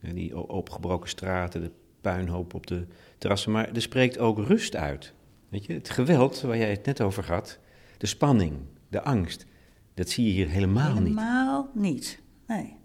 die 0.00 0.38
opgebroken 0.48 1.08
straten, 1.08 1.60
de 1.60 1.70
puinhoop 2.12 2.54
op 2.54 2.66
de 2.66 2.86
terrassen. 3.18 3.52
Maar 3.52 3.72
er 3.72 3.82
spreekt 3.82 4.18
ook 4.18 4.38
rust 4.38 4.76
uit. 4.76 5.12
Weet 5.48 5.64
je, 5.64 5.72
het 5.72 5.90
geweld 5.90 6.40
waar 6.40 6.56
jij 6.56 6.70
het 6.70 6.84
net 6.86 7.00
over 7.00 7.26
had, 7.26 7.58
de 7.98 8.06
spanning, 8.06 8.56
de 8.88 9.02
angst, 9.02 9.46
dat 9.94 10.08
zie 10.08 10.24
je 10.24 10.30
hier 10.30 10.48
helemaal, 10.48 10.94
niet. 10.94 11.02
Helemaal 11.02 11.70
niet, 11.72 12.20
nee. 12.46 12.76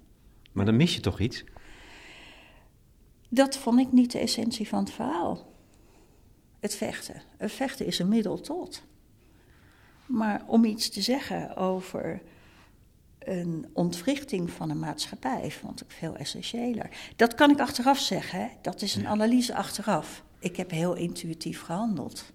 Maar 0.51 0.65
dan 0.65 0.75
mis 0.75 0.95
je 0.95 1.01
toch 1.01 1.19
iets? 1.19 1.43
Dat 3.29 3.57
vond 3.57 3.79
ik 3.79 3.91
niet 3.91 4.11
de 4.11 4.19
essentie 4.19 4.67
van 4.67 4.79
het 4.79 4.91
verhaal. 4.91 5.53
Het 6.59 6.75
vechten. 6.75 7.21
Het 7.38 7.51
vechten 7.51 7.85
is 7.85 7.99
een 7.99 8.07
middel 8.07 8.41
tot. 8.41 8.83
Maar 10.05 10.43
om 10.47 10.65
iets 10.65 10.89
te 10.89 11.01
zeggen 11.01 11.55
over 11.55 12.21
een 13.29 13.69
ontwrichting 13.74 14.51
van 14.51 14.69
een 14.69 14.79
maatschappij 14.79 15.51
vond 15.51 15.81
ik 15.81 15.91
veel 15.91 16.15
essentiëler. 16.15 16.89
Dat 17.15 17.36
kan 17.36 17.50
ik 17.50 17.59
achteraf 17.59 18.00
zeggen, 18.00 18.39
hè? 18.39 18.48
dat 18.62 18.81
is 18.81 18.95
een 18.95 19.07
analyse 19.07 19.55
achteraf. 19.55 20.24
Ik 20.39 20.55
heb 20.55 20.71
heel 20.71 20.95
intuïtief 20.95 21.62
gehandeld. 21.62 22.31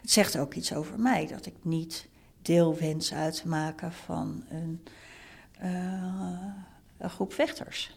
Het 0.00 0.10
zegt 0.10 0.38
ook 0.38 0.54
iets 0.54 0.74
over 0.74 0.98
mij, 0.98 1.26
dat 1.26 1.46
ik 1.46 1.54
niet 1.62 2.08
deel 2.42 2.76
wens 2.76 3.12
uit 3.14 3.40
te 3.40 3.48
maken 3.48 3.92
van 3.92 4.44
een, 4.48 4.82
uh, 5.62 6.54
een 6.98 7.10
groep 7.10 7.32
vechters. 7.32 7.94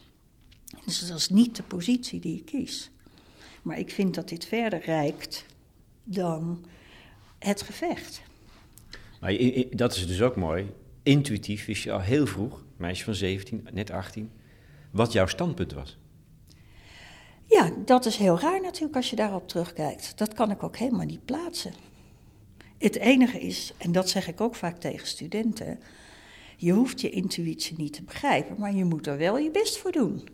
Dus 0.84 1.08
dat 1.08 1.18
is 1.18 1.28
niet 1.28 1.56
de 1.56 1.62
positie 1.62 2.20
die 2.20 2.38
ik 2.38 2.44
kies. 2.44 2.90
Maar 3.62 3.78
ik 3.78 3.90
vind 3.90 4.14
dat 4.14 4.28
dit 4.28 4.44
verder 4.44 4.80
reikt 4.80 5.46
dan 6.04 6.64
het 7.38 7.62
gevecht. 7.62 8.22
Maar 9.20 9.36
dat 9.70 9.94
is 9.96 10.06
dus 10.06 10.22
ook 10.22 10.36
mooi. 10.36 10.72
Intuïtief 11.06 11.66
wist 11.66 11.82
je 11.82 11.92
al 11.92 12.00
heel 12.00 12.26
vroeg, 12.26 12.64
meisje 12.76 13.04
van 13.04 13.14
17, 13.14 13.68
net 13.72 13.90
18, 13.90 14.30
wat 14.90 15.12
jouw 15.12 15.26
standpunt 15.26 15.72
was. 15.72 15.98
Ja, 17.44 17.72
dat 17.84 18.06
is 18.06 18.16
heel 18.16 18.38
raar 18.40 18.60
natuurlijk 18.60 18.96
als 18.96 19.10
je 19.10 19.16
daarop 19.16 19.48
terugkijkt. 19.48 20.18
Dat 20.18 20.34
kan 20.34 20.50
ik 20.50 20.62
ook 20.62 20.76
helemaal 20.76 21.06
niet 21.06 21.24
plaatsen. 21.24 21.72
Het 22.78 22.96
enige 22.96 23.40
is, 23.40 23.72
en 23.78 23.92
dat 23.92 24.08
zeg 24.08 24.28
ik 24.28 24.40
ook 24.40 24.54
vaak 24.54 24.78
tegen 24.78 25.06
studenten, 25.06 25.80
je 26.56 26.72
hoeft 26.72 27.00
je 27.00 27.10
intuïtie 27.10 27.76
niet 27.76 27.92
te 27.92 28.02
begrijpen, 28.02 28.56
maar 28.58 28.74
je 28.74 28.84
moet 28.84 29.06
er 29.06 29.18
wel 29.18 29.38
je 29.38 29.50
best 29.50 29.78
voor 29.78 29.92
doen. 29.92 30.28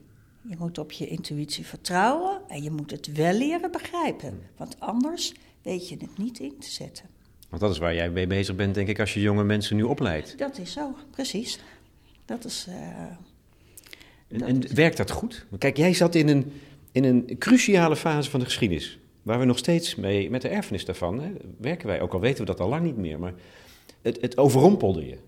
Je 0.49 0.57
moet 0.59 0.79
op 0.79 0.93
je 0.93 1.07
intuïtie 1.07 1.67
vertrouwen 1.67 2.41
en 2.49 2.63
je 2.63 2.71
moet 2.71 2.91
het 2.91 3.13
wel 3.13 3.33
leren 3.33 3.71
begrijpen. 3.71 4.41
Want 4.57 4.81
anders 4.81 5.35
weet 5.63 5.89
je 5.89 5.97
het 5.97 6.19
niet 6.19 6.39
in 6.39 6.59
te 6.59 6.71
zetten. 6.71 7.21
Want 7.53 7.65
dat 7.65 7.73
is 7.73 7.79
waar 7.79 7.95
jij 7.95 8.11
mee 8.11 8.27
bezig 8.27 8.57
bent, 8.57 8.75
denk 8.75 8.89
ik, 8.89 9.01
als 9.01 9.15
je 9.15 9.21
jonge 9.21 9.45
mensen 9.45 9.77
nu 9.77 9.83
opleidt. 9.83 10.39
Dat 10.39 10.59
is 10.59 10.73
zo, 10.73 10.95
precies. 11.11 11.59
Dat 12.25 12.45
is. 12.45 12.67
Uh, 12.69 12.75
en, 14.29 14.43
en 14.43 14.75
werkt 14.75 14.97
dat 14.97 15.11
goed? 15.11 15.47
Kijk, 15.59 15.77
jij 15.77 15.95
zat 15.95 16.15
in 16.15 16.29
een, 16.29 16.53
in 16.93 17.05
een 17.05 17.37
cruciale 17.39 17.97
fase 17.97 18.31
van 18.31 18.41
de 18.41 18.47
geschiedenis. 18.47 18.99
Waar 19.23 19.39
we 19.39 19.45
nog 19.45 19.59
steeds 19.59 19.95
mee, 19.95 20.31
met 20.31 20.43
de 20.43 20.49
erfenis 20.49 20.85
daarvan, 20.85 21.21
hè, 21.21 21.33
werken 21.59 21.87
wij. 21.87 22.01
Ook 22.01 22.13
al 22.13 22.21
weten 22.21 22.41
we 22.41 22.51
dat 22.51 22.61
al 22.61 22.69
lang 22.69 22.85
niet 22.85 22.97
meer. 22.97 23.19
Maar 23.19 23.35
het, 24.03 24.21
het 24.21 24.37
overrompelde 24.37 25.07
je. 25.07 25.19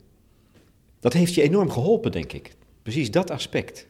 Dat 1.00 1.12
heeft 1.12 1.34
je 1.34 1.42
enorm 1.42 1.70
geholpen, 1.70 2.12
denk 2.12 2.32
ik. 2.32 2.50
Precies 2.82 3.10
dat 3.10 3.30
aspect. 3.30 3.86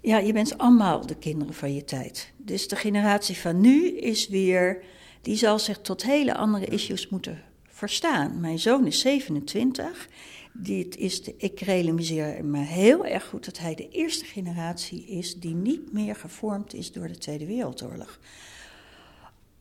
Ja, 0.00 0.18
je 0.18 0.32
bent 0.32 0.58
allemaal 0.58 1.06
de 1.06 1.16
kinderen 1.16 1.54
van 1.54 1.74
je 1.74 1.84
tijd. 1.84 2.32
Dus 2.36 2.68
de 2.68 2.76
generatie 2.76 3.36
van 3.36 3.60
nu 3.60 3.88
is 3.88 4.28
weer, 4.28 4.82
die 5.24 5.36
zal 5.36 5.58
zich 5.58 5.80
tot 5.80 6.02
hele 6.02 6.34
andere 6.34 6.66
issues 6.66 7.08
moeten 7.08 7.42
verstaan. 7.68 8.40
Mijn 8.40 8.58
zoon 8.58 8.86
is 8.86 9.00
27. 9.00 10.08
Dit 10.52 10.96
is 10.96 11.20
ik 11.20 11.60
realiseer 11.60 12.44
me 12.44 12.58
heel 12.58 13.06
erg 13.06 13.24
goed 13.24 13.44
dat 13.44 13.58
hij 13.58 13.74
de 13.74 13.88
eerste 13.88 14.24
generatie 14.24 15.06
is 15.06 15.34
die 15.34 15.54
niet 15.54 15.92
meer 15.92 16.16
gevormd 16.16 16.74
is 16.74 16.92
door 16.92 17.08
de 17.08 17.18
Tweede 17.18 17.46
Wereldoorlog. 17.46 18.18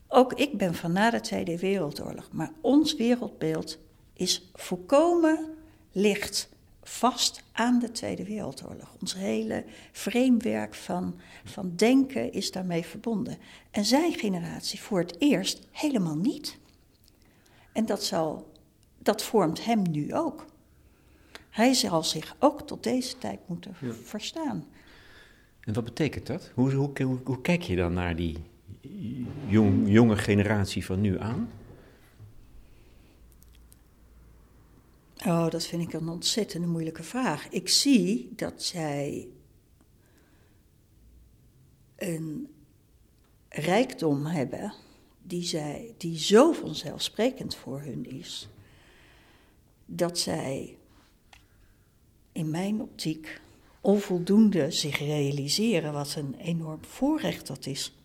Ook 0.08 0.34
ik 0.34 0.58
ben 0.58 0.76
van 0.76 0.92
na 0.92 1.10
de 1.10 1.22
Tweede 1.22 1.60
Wereldoorlog, 1.60 2.30
maar 2.32 2.52
ons 2.62 2.96
wereldbeeld 2.96 3.78
is 4.14 4.50
volkomen 4.54 5.54
licht 5.92 6.50
vast 6.84 7.44
aan 7.52 7.80
de 7.80 7.92
Tweede 7.92 8.24
Wereldoorlog. 8.24 8.96
Ons 9.02 9.16
hele 9.16 9.64
framewerk 9.92 10.76
van, 10.76 11.20
van 11.44 11.76
denken 11.76 12.34
is 12.34 12.52
daarmee 12.52 12.84
verbonden. 12.84 13.38
En 13.72 13.86
zijn 13.86 14.14
generatie 14.14 14.82
voor 14.82 15.00
het 15.00 15.16
eerst 15.20 15.68
helemaal 15.72 16.18
niet. 16.18 16.58
En 17.72 17.86
dat, 17.86 18.04
zal, 18.04 18.52
dat 18.98 19.24
vormt 19.24 19.66
hem 19.66 19.82
nu 19.92 20.14
ook. 20.14 20.46
Hij 21.50 21.74
zal 21.74 22.04
zich 22.04 22.36
ook 22.40 22.68
tot 22.68 22.84
deze 22.84 23.18
tijd 23.18 23.40
moeten 23.46 23.76
verstaan. 24.04 24.66
En 25.60 25.74
wat 25.74 25.84
betekent 25.84 26.28
dat? 26.28 26.52
Hoe, 26.54 26.74
hoe, 26.74 26.92
hoe, 27.04 27.20
hoe 27.24 27.42
kijk 27.42 27.62
je 27.62 27.76
dan 27.76 27.94
naar 27.94 28.16
die 28.16 28.38
jong, 29.48 29.92
jonge 29.92 30.18
generatie 30.18 30.86
van 30.86 31.02
nu 31.02 31.20
aan? 31.20 31.50
Oh, 35.26 35.50
dat 35.50 35.66
vind 35.66 35.82
ik 35.82 35.94
een 35.94 36.10
ontzettend 36.10 36.66
moeilijke 36.66 37.04
vraag. 37.04 37.50
Ik 37.50 37.70
zie 37.70 38.34
dat 38.36 38.64
zij 38.64 39.28
een 41.96 42.48
rijkdom 43.50 44.26
hebben 44.26 44.74
die, 45.22 45.44
zij, 45.44 45.94
die 45.98 46.20
zo 46.20 46.52
vanzelfsprekend 46.52 47.56
voor 47.56 47.82
hun 47.82 48.06
is, 48.06 48.50
dat 49.86 50.20
zij 50.20 50.78
in 52.32 52.50
mijn 52.50 52.82
optiek 52.82 53.42
onvoldoende 53.82 54.72
zich 54.72 55.00
realiseren 55.00 55.94
wat 55.94 56.16
een 56.16 56.36
enorm 56.36 56.86
voorrecht 56.86 57.48
dat 57.48 57.66
is. 57.66 57.98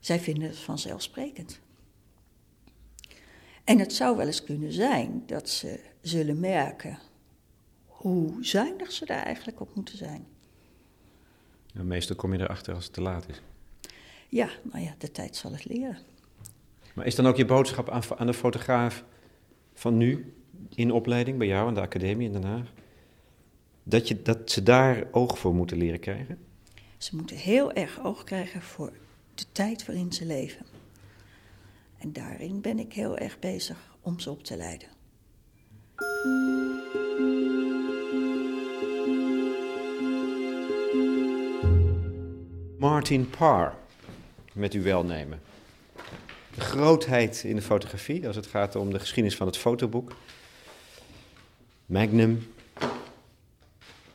Zij 0.00 0.20
vinden 0.20 0.48
het 0.48 0.58
vanzelfsprekend. 0.58 1.60
En 3.68 3.78
het 3.78 3.92
zou 3.92 4.16
wel 4.16 4.26
eens 4.26 4.44
kunnen 4.44 4.72
zijn 4.72 5.22
dat 5.26 5.48
ze 5.48 5.80
zullen 6.00 6.40
merken 6.40 6.98
hoe 7.86 8.44
zuinig 8.44 8.92
ze 8.92 9.06
daar 9.06 9.22
eigenlijk 9.22 9.60
op 9.60 9.74
moeten 9.74 9.96
zijn. 9.96 10.26
meestal 11.72 12.16
kom 12.16 12.32
je 12.32 12.40
erachter 12.40 12.74
als 12.74 12.84
het 12.84 12.92
te 12.92 13.00
laat 13.00 13.28
is. 13.28 13.40
Ja, 14.28 14.48
nou 14.62 14.84
ja, 14.84 14.94
de 14.98 15.10
tijd 15.10 15.36
zal 15.36 15.52
het 15.52 15.64
leren. 15.64 15.98
Maar 16.94 17.06
is 17.06 17.14
dan 17.14 17.26
ook 17.26 17.36
je 17.36 17.44
boodschap 17.44 17.90
aan, 17.90 18.02
aan 18.16 18.26
de 18.26 18.34
fotograaf 18.34 19.04
van 19.74 19.96
nu, 19.96 20.34
in 20.74 20.92
opleiding 20.92 21.38
bij 21.38 21.46
jou 21.46 21.68
aan 21.68 21.74
de 21.74 21.80
academie 21.80 22.26
in 22.26 22.32
Den 22.32 22.44
Haag, 22.44 22.72
dat, 23.82 24.08
je, 24.08 24.22
dat 24.22 24.50
ze 24.50 24.62
daar 24.62 25.04
oog 25.10 25.38
voor 25.38 25.54
moeten 25.54 25.76
leren 25.76 26.00
krijgen? 26.00 26.38
Ze 26.98 27.16
moeten 27.16 27.36
heel 27.36 27.72
erg 27.72 28.04
oog 28.04 28.24
krijgen 28.24 28.62
voor 28.62 28.92
de 29.34 29.44
tijd 29.52 29.86
waarin 29.86 30.12
ze 30.12 30.24
leven. 30.24 30.77
En 31.98 32.12
daarin 32.12 32.60
ben 32.60 32.78
ik 32.78 32.92
heel 32.92 33.18
erg 33.18 33.38
bezig 33.38 33.96
om 34.00 34.20
ze 34.20 34.30
op 34.30 34.42
te 34.42 34.56
leiden. 34.56 34.88
Martin 42.78 43.30
Parr, 43.30 43.74
met 44.52 44.72
uw 44.72 44.82
welnemen. 44.82 45.40
De 46.54 46.60
grootheid 46.60 47.44
in 47.44 47.56
de 47.56 47.62
fotografie 47.62 48.26
als 48.26 48.36
het 48.36 48.46
gaat 48.46 48.76
om 48.76 48.92
de 48.92 48.98
geschiedenis 48.98 49.36
van 49.36 49.46
het 49.46 49.56
fotoboek. 49.56 50.16
Magnum, 51.86 52.52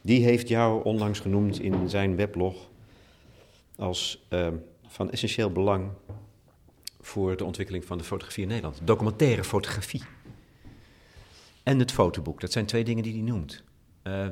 die 0.01 0.23
heeft 0.23 0.47
jou 0.47 0.83
onlangs 0.83 1.19
genoemd 1.19 1.59
in 1.59 1.89
zijn 1.89 2.15
weblog 2.15 2.69
als 3.75 4.25
uh, 4.29 4.47
van 4.87 5.11
essentieel 5.11 5.51
belang 5.51 5.91
voor 7.03 7.38
de 7.38 7.43
ontwikkeling 7.43 7.86
van 7.86 7.98
de 7.98 8.03
fotografie 8.03 8.43
in 8.43 8.50
Nederland. 8.50 8.79
Documentaire 8.83 9.43
fotografie. 9.43 10.03
En 11.63 11.79
het 11.79 11.91
fotoboek. 11.91 12.41
Dat 12.41 12.51
zijn 12.51 12.65
twee 12.65 12.83
dingen 12.83 13.03
die 13.03 13.13
hij 13.13 13.22
noemt. 13.22 13.63
Uh, 14.03 14.27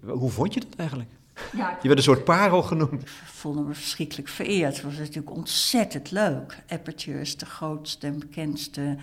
Hoe 0.00 0.30
vond 0.30 0.54
je 0.54 0.60
dat 0.60 0.74
eigenlijk? 0.76 1.10
Ja, 1.56 1.78
je 1.82 1.86
werd 1.86 1.98
een 1.98 2.04
soort 2.04 2.24
parel 2.24 2.62
genoemd. 2.62 3.02
Ik 3.02 3.08
voelde 3.08 3.60
me 3.60 3.74
verschrikkelijk 3.74 4.28
vereerd. 4.28 4.74
Het 4.74 4.84
was 4.84 4.96
natuurlijk 4.96 5.30
ontzettend 5.30 6.10
leuk. 6.10 6.62
Aperture 6.68 7.20
is 7.20 7.36
de 7.36 7.46
grootste 7.46 8.06
en 8.06 8.18
bekendste 8.18 8.96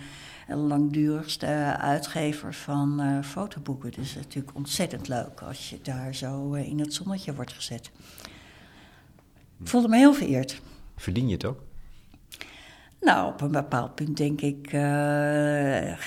en 0.46 0.56
langdurigste 0.56 1.46
uitgever 1.78 2.54
van 2.54 3.00
uh, 3.00 3.22
fotoboeken. 3.22 3.90
Dus 3.90 4.08
het 4.08 4.18
is 4.18 4.24
natuurlijk 4.24 4.56
ontzettend 4.56 5.08
leuk 5.08 5.40
als 5.40 5.70
je 5.70 5.78
daar 5.82 6.14
zo 6.14 6.54
uh, 6.54 6.68
in 6.68 6.80
het 6.80 6.94
zonnetje 6.94 7.34
wordt 7.34 7.52
gezet. 7.52 7.90
Ik 9.60 9.68
voelde 9.68 9.88
me 9.88 9.96
heel 9.96 10.14
vereerd. 10.14 10.60
Verdien 10.96 11.28
je 11.28 11.34
het 11.34 11.44
ook? 11.44 11.62
Nou, 13.00 13.32
op 13.32 13.40
een 13.40 13.50
bepaald 13.50 13.94
punt 13.94 14.16
denk 14.16 14.40
ik, 14.40 14.72
uh, 14.72 15.98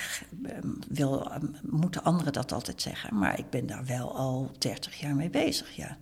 wil, 0.88 1.32
moeten 1.62 2.02
anderen 2.04 2.32
dat 2.32 2.52
altijd 2.52 2.82
zeggen. 2.82 3.18
Maar 3.18 3.38
ik 3.38 3.50
ben 3.50 3.66
daar 3.66 3.84
wel 3.84 4.16
al 4.16 4.50
30 4.58 5.00
jaar 5.00 5.14
mee 5.14 5.30
bezig, 5.30 5.76
ja. 5.76 5.96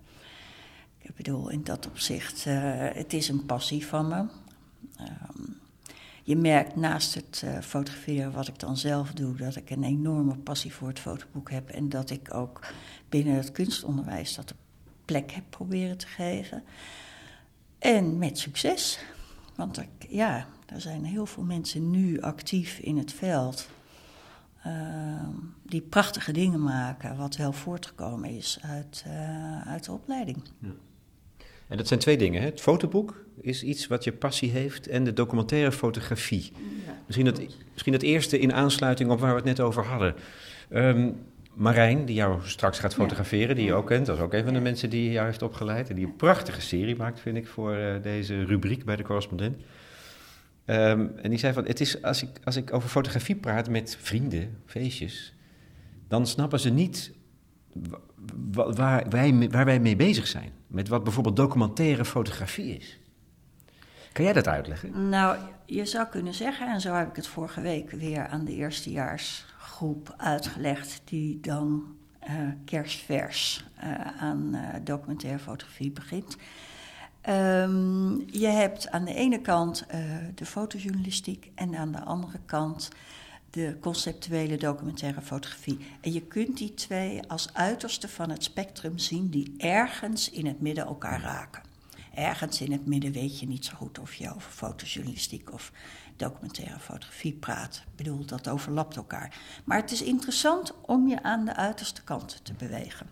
Ik 0.99 1.14
bedoel, 1.14 1.49
in 1.49 1.64
dat 1.64 1.87
opzicht, 1.87 2.45
uh, 2.47 2.54
het 2.92 3.12
is 3.12 3.28
een 3.28 3.47
passie 3.47 3.87
van 3.87 4.09
me. 4.09 4.25
Ehm, 4.97 5.42
je 6.23 6.37
merkt 6.37 6.76
naast 6.76 7.14
het 7.14 7.42
uh, 7.45 7.59
fotograferen 7.61 8.33
wat 8.33 8.49
ik 8.49 8.59
dan 8.59 8.76
zelf 8.76 9.12
doe, 9.12 9.37
dat 9.37 9.57
ik 9.57 9.71
een 9.71 9.85
enorme 9.85 10.37
passie 10.37 10.75
voor 10.75 10.88
het 10.88 11.00
fotoboek 11.00 11.50
heb. 11.50 11.68
En 11.68 11.88
dat 11.88 12.11
ik 12.11 12.35
ook 12.35 12.61
binnen 13.09 13.35
het 13.35 13.52
kunstonderwijs 13.52 14.35
dat 14.35 14.54
plek 15.04 15.33
heb 15.33 15.45
proberen 15.50 15.97
te 15.97 16.07
geven. 16.07 16.62
En 17.79 18.19
met 18.19 18.39
succes. 18.39 18.99
Want 19.55 19.79
ik, 19.79 19.89
ja, 20.09 20.47
er 20.67 20.81
zijn 20.81 21.05
heel 21.05 21.27
veel 21.27 21.43
mensen 21.43 21.91
nu 21.91 22.21
actief 22.21 22.79
in 22.79 22.97
het 22.97 23.13
veld. 23.13 23.69
Uh, 24.67 25.29
die 25.63 25.81
prachtige 25.81 26.33
dingen 26.33 26.63
maken, 26.63 27.17
wat 27.17 27.37
wel 27.37 27.53
voortgekomen 27.53 28.31
is 28.31 28.59
uit, 28.63 29.05
uh, 29.07 29.69
uit 29.69 29.85
de 29.85 29.93
opleiding. 29.93 30.43
Ja. 30.59 30.69
En 31.69 31.77
dat 31.77 31.89
zijn 31.89 32.01
twee 32.01 32.17
dingen. 32.17 32.41
Hè? 32.41 32.47
Het 32.47 32.61
fotoboek 32.61 33.25
is 33.41 33.63
iets 33.63 33.87
wat 33.87 34.05
je 34.05 34.13
passie 34.13 34.51
heeft 34.51 34.87
en 34.87 35.05
de 35.05 35.13
documentaire 35.13 35.73
fotografie. 35.73 36.53
Ja, 36.87 36.93
misschien, 37.07 37.25
dat, 37.25 37.41
misschien 37.73 37.93
dat 37.93 38.03
eerste 38.03 38.39
in 38.39 38.53
aansluiting 38.53 39.11
op 39.11 39.21
waar 39.21 39.31
we 39.31 39.37
het 39.37 39.45
net 39.45 39.61
over 39.61 39.85
hadden. 39.85 40.15
Um, 40.71 41.17
Marijn, 41.59 42.05
die 42.05 42.15
jou 42.15 42.41
straks 42.43 42.79
gaat 42.79 42.95
fotograferen, 42.95 43.57
die 43.57 43.65
je 43.65 43.75
ook 43.75 43.87
kent, 43.87 44.07
dat 44.07 44.17
is 44.17 44.23
ook 44.23 44.33
een 44.33 44.45
van 44.45 44.53
de 44.53 44.61
mensen 44.61 44.91
die 44.91 45.11
jou 45.11 45.27
heeft 45.27 45.43
opgeleid. 45.43 45.88
En 45.88 45.95
die 45.95 46.07
een 46.07 46.17
prachtige 46.17 46.61
serie 46.61 46.97
maakt, 46.97 47.21
vind 47.21 47.37
ik, 47.37 47.47
voor 47.47 47.77
uh, 47.77 48.03
deze 48.03 48.45
rubriek 48.45 48.85
bij 48.85 48.97
de 48.97 49.03
correspondent. 49.03 49.57
Um, 49.57 51.12
en 51.23 51.31
die 51.31 51.38
zei 51.38 51.53
van, 51.53 51.65
het 51.65 51.81
is, 51.81 52.03
als, 52.03 52.23
ik, 52.23 52.29
als 52.45 52.57
ik 52.57 52.73
over 52.75 52.88
fotografie 52.88 53.37
praat 53.37 53.69
met 53.69 53.97
vrienden, 54.00 54.62
feestjes, 54.67 55.35
dan 56.09 56.27
snappen 56.27 56.61
ze 56.61 56.71
niet 56.71 57.12
waar 58.53 59.09
wij, 59.09 59.49
waar 59.50 59.65
wij 59.65 59.81
mee 59.81 59.97
bezig 59.97 60.27
zijn. 60.27 60.53
Met 60.67 60.88
wat 60.88 61.05
bijvoorbeeld 61.05 61.37
documentaire 61.37 62.05
fotografie 62.05 62.77
is. 62.77 62.99
Kan 64.12 64.25
jij 64.25 64.33
dat 64.33 64.49
uitleggen? 64.49 65.09
Nou, 65.09 65.37
je 65.67 65.85
zou 65.85 66.07
kunnen 66.07 66.35
zeggen, 66.35 66.73
en 66.73 66.81
zo 66.81 66.95
heb 66.95 67.09
ik 67.09 67.17
het 67.17 67.27
vorige 67.27 67.61
week 67.61 67.91
weer 67.91 68.27
aan 68.27 68.45
de 68.45 68.57
eerstejaarsgroep 69.79 70.15
uitgelegd, 70.17 71.01
die 71.05 71.41
dan 71.41 71.97
uh, 72.29 72.49
kerstvers 72.65 73.65
uh, 73.85 74.23
aan 74.23 74.51
uh, 74.55 74.75
documentaire 74.85 75.39
fotografie 75.39 75.91
begint. 75.91 76.37
Um, 77.29 78.25
je 78.31 78.47
hebt 78.47 78.91
aan 78.91 79.05
de 79.05 79.15
ene 79.15 79.41
kant 79.41 79.87
de 80.35 80.47
fotojournalistiek 80.47 81.51
en 81.55 81.77
aan 81.77 81.93
de 81.93 82.01
andere 82.01 82.39
kant 82.47 82.89
de 83.51 83.77
conceptuele 83.81 84.57
documentaire 84.57 85.23
fotografie. 85.23 85.79
En 86.01 86.13
je 86.13 86.23
kunt 86.23 86.59
die 86.59 86.75
twee 86.75 87.23
als 87.29 87.55
uiterste 87.55 88.09
van 88.09 88.31
het 88.31 88.45
spectrum 88.45 88.99
zien 88.99 89.29
die 89.29 89.55
ergens 89.59 90.31
in 90.31 90.47
het 90.47 90.61
midden 90.61 90.87
elkaar 90.87 91.21
raken. 91.21 91.63
Ergens 92.15 92.61
in 92.61 92.73
het 92.73 92.87
midden 92.87 93.13
weet 93.13 93.41
je 93.41 93.47
niet 93.47 93.65
zo 93.65 93.73
goed 93.77 93.99
of 93.99 94.14
je 94.14 94.35
over 94.35 94.51
fotojournalistiek 94.51 95.53
of 95.53 95.73
documentaire 96.18 96.78
fotografie 96.78 97.33
praat. 97.33 97.76
Ik 97.76 97.96
bedoel, 97.96 98.24
dat 98.24 98.48
overlapt 98.48 98.96
elkaar. 98.96 99.40
Maar 99.64 99.81
het 99.81 99.90
is 99.90 100.02
interessant 100.02 100.74
om 100.87 101.09
je 101.09 101.22
aan 101.22 101.44
de 101.44 101.57
uiterste 101.57 102.02
kant 102.02 102.40
te 102.42 102.52
bewegen. 102.52 103.07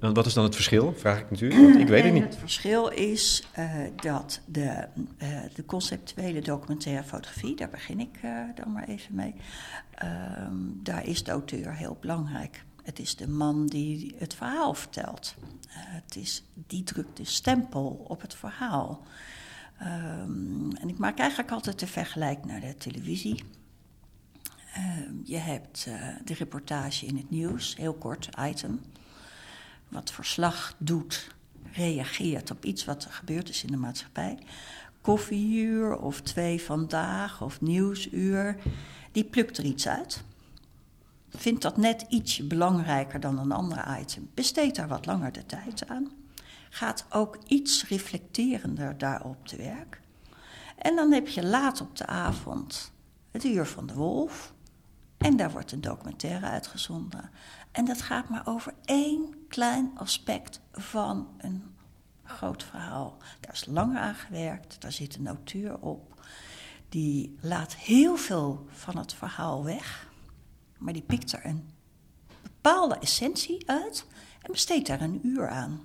En 0.00 0.14
wat 0.14 0.26
is 0.26 0.34
dan 0.34 0.44
het 0.44 0.54
verschil, 0.54 0.94
vraag 0.96 1.18
ik 1.18 1.30
natuurlijk, 1.30 1.60
want 1.60 1.76
ik 1.76 1.88
weet 1.88 2.04
het 2.04 2.12
niet. 2.12 2.22
Het 2.22 2.36
verschil 2.36 2.88
is 2.88 3.48
uh, 3.58 3.74
dat 3.96 4.40
de, 4.46 4.86
uh, 5.18 5.40
de 5.54 5.64
conceptuele 5.64 6.40
documentaire 6.40 7.02
fotografie, 7.02 7.56
daar 7.56 7.68
begin 7.68 8.00
ik 8.00 8.18
uh, 8.24 8.40
dan 8.54 8.72
maar 8.72 8.88
even 8.88 9.14
mee, 9.14 9.34
ehm, 9.94 10.56
daar 10.82 11.06
is 11.06 11.24
de 11.24 11.30
auteur 11.30 11.74
heel 11.74 11.96
belangrijk. 12.00 12.64
Het 12.82 12.98
is 12.98 13.16
de 13.16 13.28
man 13.28 13.66
die 13.66 14.14
het 14.18 14.34
verhaal 14.34 14.74
vertelt. 14.74 15.34
het 15.68 16.16
is, 16.16 16.44
die 16.54 16.82
drukt 16.82 17.16
de 17.16 17.24
stempel 17.24 18.04
op 18.08 18.20
het 18.20 18.34
verhaal. 18.34 19.02
Um, 19.82 20.76
en 20.76 20.88
ik 20.88 20.98
maak 20.98 21.18
eigenlijk 21.18 21.50
altijd 21.50 21.78
de 21.78 21.86
vergelijk 21.86 22.44
naar 22.44 22.60
de 22.60 22.74
televisie. 22.74 23.44
Ehm, 24.74 25.14
je 25.24 25.36
hebt 25.36 25.84
de 26.24 26.34
reportage 26.34 27.06
in 27.06 27.16
het 27.16 27.30
nieuws, 27.30 27.76
heel 27.76 27.94
kort 27.94 28.28
item 28.40 28.80
wat 29.88 30.10
verslag 30.10 30.74
doet, 30.78 31.34
reageert 31.72 32.50
op 32.50 32.64
iets 32.64 32.84
wat 32.84 33.04
er 33.04 33.12
gebeurd 33.12 33.48
is 33.48 33.64
in 33.64 33.70
de 33.70 33.76
maatschappij. 33.76 34.38
Koffieuur 35.00 35.96
of 35.98 36.20
twee 36.20 36.62
vandaag 36.62 37.42
of 37.42 37.60
nieuwsuur, 37.60 38.56
die 39.12 39.24
plukt 39.24 39.58
er 39.58 39.64
iets 39.64 39.88
uit. 39.88 40.22
Vindt 41.28 41.62
dat 41.62 41.76
net 41.76 42.06
ietsje 42.08 42.46
belangrijker 42.46 43.20
dan 43.20 43.38
een 43.38 43.52
ander 43.52 43.98
item. 44.00 44.30
Besteedt 44.34 44.76
daar 44.76 44.88
wat 44.88 45.06
langer 45.06 45.32
de 45.32 45.46
tijd 45.46 45.88
aan. 45.88 46.17
Gaat 46.70 47.06
ook 47.10 47.38
iets 47.46 47.88
reflecterender 47.88 48.98
daarop 48.98 49.46
te 49.46 49.56
werk. 49.56 50.00
En 50.76 50.96
dan 50.96 51.12
heb 51.12 51.28
je 51.28 51.46
laat 51.46 51.80
op 51.80 51.96
de 51.96 52.06
avond 52.06 52.92
het 53.30 53.44
Uur 53.44 53.66
van 53.66 53.86
de 53.86 53.94
Wolf. 53.94 54.52
En 55.18 55.36
daar 55.36 55.50
wordt 55.50 55.72
een 55.72 55.80
documentaire 55.80 56.46
uitgezonden. 56.46 57.30
En 57.72 57.84
dat 57.84 58.02
gaat 58.02 58.28
maar 58.28 58.46
over 58.46 58.74
één 58.84 59.46
klein 59.48 59.90
aspect 59.94 60.60
van 60.72 61.28
een 61.38 61.76
groot 62.24 62.62
verhaal. 62.62 63.16
Daar 63.40 63.52
is 63.52 63.66
langer 63.66 63.98
aan 63.98 64.14
gewerkt, 64.14 64.80
daar 64.80 64.92
zit 64.92 65.16
een 65.16 65.26
auteur 65.26 65.78
op. 65.78 66.20
Die 66.88 67.36
laat 67.40 67.74
heel 67.74 68.16
veel 68.16 68.66
van 68.68 68.98
het 68.98 69.14
verhaal 69.14 69.64
weg, 69.64 70.08
maar 70.78 70.92
die 70.92 71.02
pikt 71.02 71.32
er 71.32 71.46
een 71.46 71.70
bepaalde 72.42 72.98
essentie 72.98 73.70
uit 73.70 74.06
en 74.48 74.54
besteedt 74.54 74.86
daar 74.86 75.00
een 75.00 75.20
uur 75.22 75.48
aan. 75.48 75.80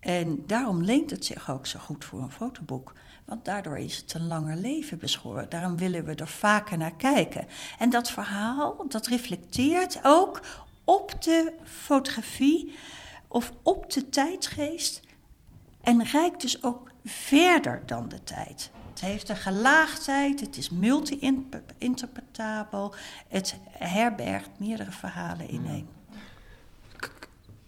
En 0.00 0.46
daarom 0.46 0.82
leent 0.82 1.10
het 1.10 1.24
zich 1.24 1.50
ook 1.50 1.66
zo 1.66 1.78
goed 1.78 2.04
voor 2.04 2.22
een 2.22 2.30
fotoboek. 2.30 2.92
Want 3.24 3.44
daardoor 3.44 3.78
is 3.78 3.96
het 3.96 4.14
een 4.14 4.26
langer 4.26 4.56
leven 4.56 4.98
beschoren. 4.98 5.48
Daarom 5.48 5.76
willen 5.76 6.04
we 6.04 6.14
er 6.14 6.28
vaker 6.28 6.78
naar 6.78 6.94
kijken. 6.94 7.46
En 7.78 7.90
dat 7.90 8.10
verhaal, 8.10 8.84
dat 8.88 9.06
reflecteert 9.06 10.00
ook 10.02 10.40
op 10.84 11.22
de 11.22 11.52
fotografie 11.64 12.74
of 13.28 13.52
op 13.62 13.90
de 13.90 14.08
tijdgeest 14.08 15.00
en 15.80 16.04
reikt 16.04 16.40
dus 16.40 16.62
ook 16.62 16.90
verder 17.04 17.82
dan 17.86 18.08
de 18.08 18.24
tijd. 18.24 18.70
Het 18.90 19.00
heeft 19.00 19.28
een 19.28 19.36
gelaagdheid, 19.36 20.40
het 20.40 20.56
is 20.56 20.70
multi-interpretabel, 20.70 22.94
het 23.28 23.56
herbergt 23.70 24.50
meerdere 24.58 24.92
verhalen 24.92 25.48
in 25.48 25.66
één. 25.66 25.93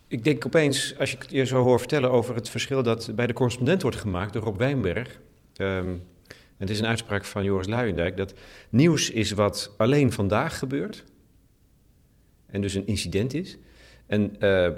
Ik 0.09 0.25
denk 0.25 0.47
opeens, 0.47 0.99
als 0.99 1.11
je 1.11 1.19
je 1.29 1.47
zo 1.47 1.63
hoor 1.63 1.79
vertellen 1.79 2.11
over 2.11 2.35
het 2.35 2.49
verschil 2.49 2.83
dat 2.83 3.11
bij 3.15 3.27
de 3.27 3.33
correspondent 3.33 3.83
wordt 3.83 3.97
gemaakt 3.97 4.33
door 4.33 4.43
Rob 4.43 4.59
Wijnberg. 4.59 5.21
Um, 5.57 6.03
het 6.57 6.71
is 6.71 6.79
een 6.79 6.87
uitspraak 6.87 7.25
van 7.25 7.45
Joris 7.45 7.67
Luijendijk 7.67 8.17
dat 8.17 8.35
nieuws 8.69 9.11
is 9.11 9.31
wat 9.31 9.75
alleen 9.77 10.13
vandaag 10.13 10.59
gebeurt 10.59 11.05
en 12.47 12.61
dus 12.61 12.75
een 12.75 12.87
incident 12.87 13.35
is. 13.35 13.57
En 14.07 14.37
uh, 14.41 14.69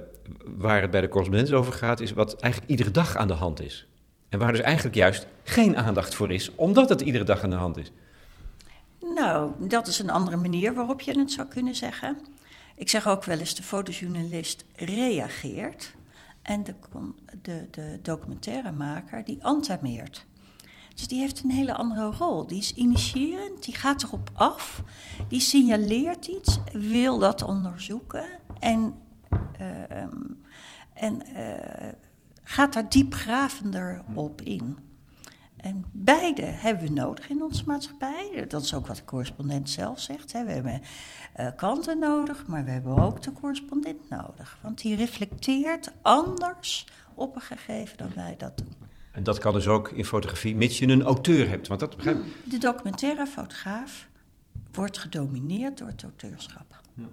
waar 0.45 0.81
het 0.81 0.91
bij 0.91 1.01
de 1.01 1.09
correspondent 1.09 1.53
over 1.53 1.73
gaat, 1.73 2.01
is 2.01 2.13
wat 2.13 2.41
eigenlijk 2.41 2.71
iedere 2.71 2.91
dag 2.91 3.17
aan 3.17 3.29
de 3.29 3.35
hand 3.35 3.63
is. 3.63 3.87
En 4.29 4.39
waar 4.39 4.53
dus 4.53 4.61
eigenlijk 4.61 4.97
juist 4.97 5.27
geen 5.43 5.77
aandacht 5.77 6.15
voor 6.15 6.33
is, 6.33 6.55
omdat 6.55 6.89
het 6.89 7.01
iedere 7.01 7.25
dag 7.25 7.43
aan 7.43 7.51
de 7.51 7.57
hand 7.57 7.77
is. 7.77 7.93
Nou, 9.15 9.51
dat 9.59 9.87
is 9.87 9.99
een 9.99 10.11
andere 10.11 10.37
manier 10.37 10.75
waarop 10.75 11.01
je 11.01 11.19
het 11.19 11.33
zou 11.33 11.49
kunnen 11.49 11.75
zeggen. 11.75 12.19
Ik 12.79 12.89
zeg 12.89 13.07
ook 13.07 13.25
wel 13.25 13.39
eens, 13.39 13.55
de 13.55 13.63
fotojournalist 13.63 14.65
reageert 14.75 15.95
en 16.43 16.65
de, 16.65 16.75
de, 17.43 17.67
de 17.71 17.99
documentairemaker 18.03 19.25
die 19.25 19.45
antameert. 19.45 20.27
Dus 20.95 21.09
die 21.09 21.21
heeft 21.21 21.43
een 21.43 21.51
hele 21.51 21.75
andere 21.75 22.11
rol. 22.11 22.47
Die 22.47 22.59
is 22.59 22.75
initiërend, 22.75 23.65
die 23.65 23.75
gaat 23.75 24.03
erop 24.03 24.31
af, 24.35 24.83
die 25.29 25.41
signaleert 25.41 26.27
iets, 26.27 26.59
wil 26.73 27.19
dat 27.19 27.43
onderzoeken 27.43 28.25
en, 28.59 28.95
uh, 29.61 30.03
en 30.95 31.23
uh, 31.37 31.89
gaat 32.43 32.73
daar 32.73 32.89
diepgravender 32.89 34.03
op 34.15 34.43
in. 34.43 34.79
En 35.59 35.85
beide 35.93 36.43
hebben 36.43 36.89
we 36.89 36.93
nodig 36.93 37.29
in 37.29 37.43
onze 37.43 37.65
maatschappij. 37.67 38.45
Dat 38.49 38.63
is 38.63 38.75
ook 38.75 38.87
wat 38.87 38.97
de 38.97 39.05
correspondent 39.05 39.71
zelf 39.71 40.01
zegt. 40.01 40.33
Hè. 40.33 40.45
We 40.45 40.51
hebben 40.51 40.83
uh, 41.41 41.49
kranten 41.57 41.99
nodig, 41.99 42.47
maar 42.47 42.65
we 42.65 42.71
hebben 42.71 42.97
ook 42.97 43.23
de 43.23 43.33
correspondent 43.33 44.09
nodig. 44.09 44.59
Want 44.61 44.83
die 44.83 44.97
reflecteert 44.97 45.93
anders 46.03 46.87
op 47.15 47.35
een 47.35 47.41
gegeven 47.41 47.97
dan 47.97 48.11
wij 48.15 48.35
dat 48.39 48.57
doen. 48.59 48.73
En 49.13 49.23
dat 49.23 49.39
kan 49.39 49.53
dus 49.53 49.67
ook 49.67 49.91
in 49.91 50.05
fotografie, 50.05 50.57
mits 50.57 50.79
je 50.79 50.89
een 50.89 51.03
auteur 51.03 51.49
hebt. 51.49 51.69
Want 51.69 51.81
dat 51.81 51.97
begrijp 51.97 52.19
De 52.45 52.59
documentaire 52.59 53.27
fotograaf 53.27 54.09
wordt 54.73 54.99
gedomineerd 54.99 55.79
door 55.79 55.89
het 55.89 56.03
auteurschap. 56.03 56.81
Ja. 56.95 57.05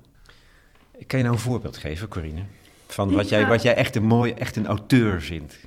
Kan 1.07 1.19
je 1.19 1.25
nou 1.25 1.35
een 1.35 1.41
voorbeeld 1.41 1.77
geven, 1.77 2.07
Corine? 2.07 2.43
Van 2.87 3.11
wat, 3.11 3.29
jij, 3.29 3.47
wat 3.47 3.61
jij 3.61 3.75
echt 3.75 3.95
een 3.95 4.03
mooi, 4.03 4.31
echt 4.31 4.55
een 4.55 4.67
auteur 4.67 5.21
vindt? 5.21 5.57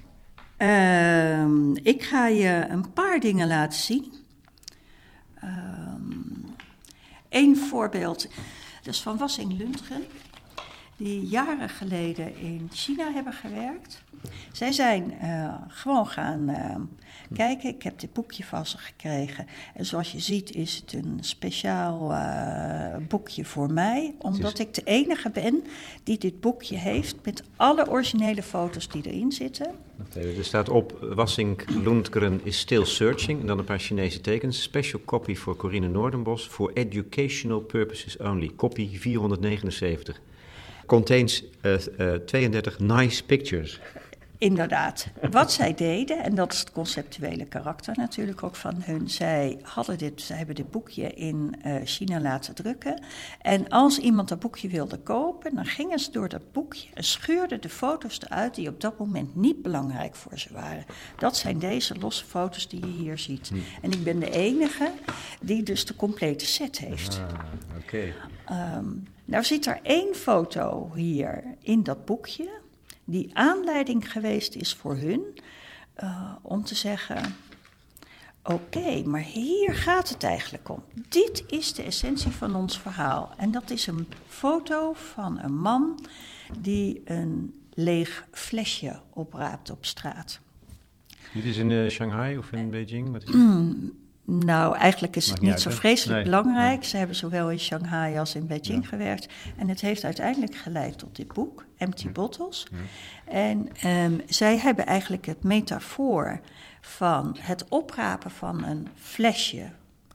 Uh, 0.59 1.75
ik 1.83 2.03
ga 2.03 2.27
je 2.27 2.67
een 2.69 2.93
paar 2.93 3.21
dingen 3.21 3.49
laten 3.49 3.79
zien. 3.79 4.13
Eén 7.29 7.55
ehm, 7.55 7.69
voorbeeld, 7.69 8.29
dat 8.83 8.95
is 8.95 9.03
van 9.03 9.17
Wassing 9.17 9.59
Lundgren, 9.59 10.05
die 10.99 11.27
jaren 11.27 11.69
geleden 11.69 12.37
in 12.37 12.69
China 12.73 13.13
hebben 13.13 13.33
gewerkt. 13.33 14.03
Zij 14.53 14.73
zijn 14.73 15.15
uh, 15.23 15.55
gewoon 15.69 16.07
gaan 16.07 16.49
uh, 16.49 16.75
kijken. 17.33 17.69
Ik 17.69 17.83
heb 17.83 17.99
dit 17.99 18.13
boekje 18.13 18.45
van 18.45 18.67
ze 18.67 18.79
gekregen. 18.79 19.47
En 19.75 19.87
zoals 19.87 20.13
je 20.13 20.19
ziet 20.19 20.55
is 20.55 20.77
het 20.77 20.93
een 20.93 21.19
speciaal 21.21 22.11
uh, 22.13 22.97
boekje 23.09 23.45
voor 23.45 23.73
mij. 23.73 24.15
Omdat 24.19 24.59
ik 24.59 24.75
de 24.75 24.83
enige 24.85 25.31
ben 25.31 25.65
die 26.03 26.19
dit 26.19 26.41
boekje 26.41 26.77
heeft 26.77 27.17
met 27.25 27.43
alle 27.57 27.91
originele 27.91 28.43
foto's 28.43 28.89
die 28.89 29.03
erin 29.07 29.33
zitten. 29.33 29.67
Er 30.15 30.45
staat 30.45 30.69
op, 30.69 30.99
Wassink 31.15 31.65
Lundgren 31.71 32.41
is 32.43 32.59
still 32.59 32.85
searching. 32.85 33.41
En 33.41 33.47
dan 33.47 33.59
een 33.59 33.65
paar 33.65 33.79
Chinese 33.79 34.21
tekens. 34.21 34.63
Special 34.63 35.01
copy 35.05 35.35
voor 35.35 35.57
Corine 35.57 35.89
Noordenbos. 35.89 36.47
For 36.47 36.71
educational 36.75 37.61
purposes 37.61 38.17
only. 38.17 38.51
Copy 38.57 38.99
479 38.99 40.21
contains 40.89 41.45
uh, 41.63 41.73
uh, 41.99 42.15
32 42.15 42.79
nice 42.79 43.25
pictures. 43.25 43.81
Inderdaad. 44.39 45.07
Wat 45.31 45.53
zij 45.53 45.75
deden, 45.75 46.23
en 46.23 46.35
dat 46.35 46.53
is 46.53 46.59
het 46.59 46.73
conceptuele 46.73 47.45
karakter 47.45 47.97
natuurlijk 47.97 48.43
ook 48.43 48.57
van 48.57 48.75
hun. 48.83 49.11
Zij, 49.11 49.59
hadden 49.63 49.99
dit, 49.99 50.23
zij 50.23 50.37
hebben 50.37 50.55
dit 50.55 50.71
boekje 50.71 51.13
in 51.15 51.55
uh, 51.67 51.75
China 51.85 52.21
laten 52.21 52.55
drukken. 52.55 53.03
En 53.41 53.69
als 53.69 53.99
iemand 53.99 54.29
dat 54.29 54.39
boekje 54.39 54.69
wilde 54.69 54.99
kopen, 54.99 55.55
dan 55.55 55.65
gingen 55.65 55.99
ze 55.99 56.11
door 56.11 56.29
dat 56.29 56.53
boekje 56.53 56.89
en 56.95 57.05
scheurden 57.05 57.61
de 57.61 57.69
foto's 57.69 58.21
eruit 58.21 58.55
die 58.55 58.69
op 58.69 58.81
dat 58.81 58.99
moment 58.99 59.37
niet 59.37 59.63
belangrijk 59.63 60.15
voor 60.15 60.39
ze 60.39 60.53
waren. 60.53 60.85
Dat 61.17 61.37
zijn 61.37 61.59
deze 61.59 61.99
losse 61.99 62.25
foto's 62.25 62.69
die 62.69 62.81
je 62.81 62.93
hier 62.93 63.19
ziet. 63.19 63.49
Hmm. 63.49 63.63
En 63.83 63.93
ik 63.93 64.05
ben 64.05 64.19
de 64.19 64.31
enige 64.31 64.93
die 65.41 65.63
dus 65.63 65.85
de 65.85 65.97
complete 65.97 66.47
set 66.47 66.79
heeft. 66.79 67.19
Ah, 67.19 67.39
oké. 67.77 67.83
Okay. 67.83 68.07
Um, 68.07 68.15
ehm, 68.45 69.17
nou 69.29 69.45
zit 69.45 69.67
er 69.67 69.81
één 69.83 70.15
foto 70.15 70.91
hier 70.95 71.45
in 71.61 71.83
dat 71.83 72.05
boekje 72.05 72.61
die 73.05 73.31
aanleiding 73.37 74.13
geweest 74.13 74.55
is 74.55 74.75
voor 74.75 74.97
hun 74.97 75.23
uh, 76.03 76.33
om 76.43 76.65
te 76.65 76.75
zeggen: 76.75 77.35
Oké, 78.43 79.03
maar 79.05 79.21
hier 79.21 79.75
gaat 79.75 80.09
het 80.09 80.23
eigenlijk 80.23 80.69
om. 80.69 80.83
Dit 81.09 81.45
is 81.47 81.73
de 81.75 81.83
essentie 81.83 82.31
van 82.31 82.55
ons 82.55 82.81
verhaal. 82.81 83.33
En 83.37 83.51
dat 83.51 83.71
is 83.71 83.87
een 83.87 84.07
foto 84.27 84.93
van 84.93 85.39
een 85.43 85.59
man 85.59 86.05
die 86.59 87.01
een 87.05 87.55
leeg 87.75 88.27
flesje 88.31 89.01
opraapt 89.11 89.71
op 89.71 89.85
straat. 89.85 90.41
Dit 91.35 91.45
is 91.45 91.57
in 91.57 91.71
uh, 91.71 91.89
Shanghai 91.89 92.39
of 92.39 92.53
in 92.53 92.71
Beijing? 92.71 93.11
Wat 93.11 93.23
is 93.23 93.31
nou, 94.31 94.77
eigenlijk 94.77 95.17
is 95.17 95.31
het 95.31 95.41
niet, 95.41 95.61
zo 95.61 95.71
vreselijk 95.71 96.25
belangrijk. 96.25 96.85
Ze 96.85 96.97
hebben 96.97 97.17
zowel 97.17 97.51
in 97.51 97.59
Shanghai 97.59 98.19
als 98.19 98.35
in 98.35 98.47
Beijing 98.47 98.89
gewerkt. 98.89 99.29
En 99.57 99.69
het 99.69 99.81
heeft 99.81 100.05
uiteindelijk 100.05 100.55
geleid 100.55 100.99
tot 100.99 101.17
dit 101.17 101.33
boek, 101.33 101.65
Empty 101.77 102.11
Bottles. 102.11 102.67
En 103.25 103.69
um, 103.85 104.21
zij 104.27 104.59
hebben 104.59 104.87
eigenlijk 104.87 105.27
het 105.27 105.43
metafoor 105.43 106.41
van 106.81 107.37
het 107.41 107.69
oprapen 107.69 108.31
van 108.31 108.65
een 108.65 108.89
flesje. 108.95 109.71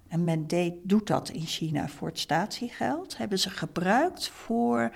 En 0.07 0.23
men 0.23 0.47
deed, 0.47 0.73
doet 0.83 1.07
dat 1.07 1.29
in 1.29 1.45
China 1.45 1.87
voor 1.87 2.07
het 2.07 2.19
statiegeld. 2.19 3.17
Hebben 3.17 3.39
ze 3.39 3.49
gebruikt 3.49 4.27
voor 4.27 4.91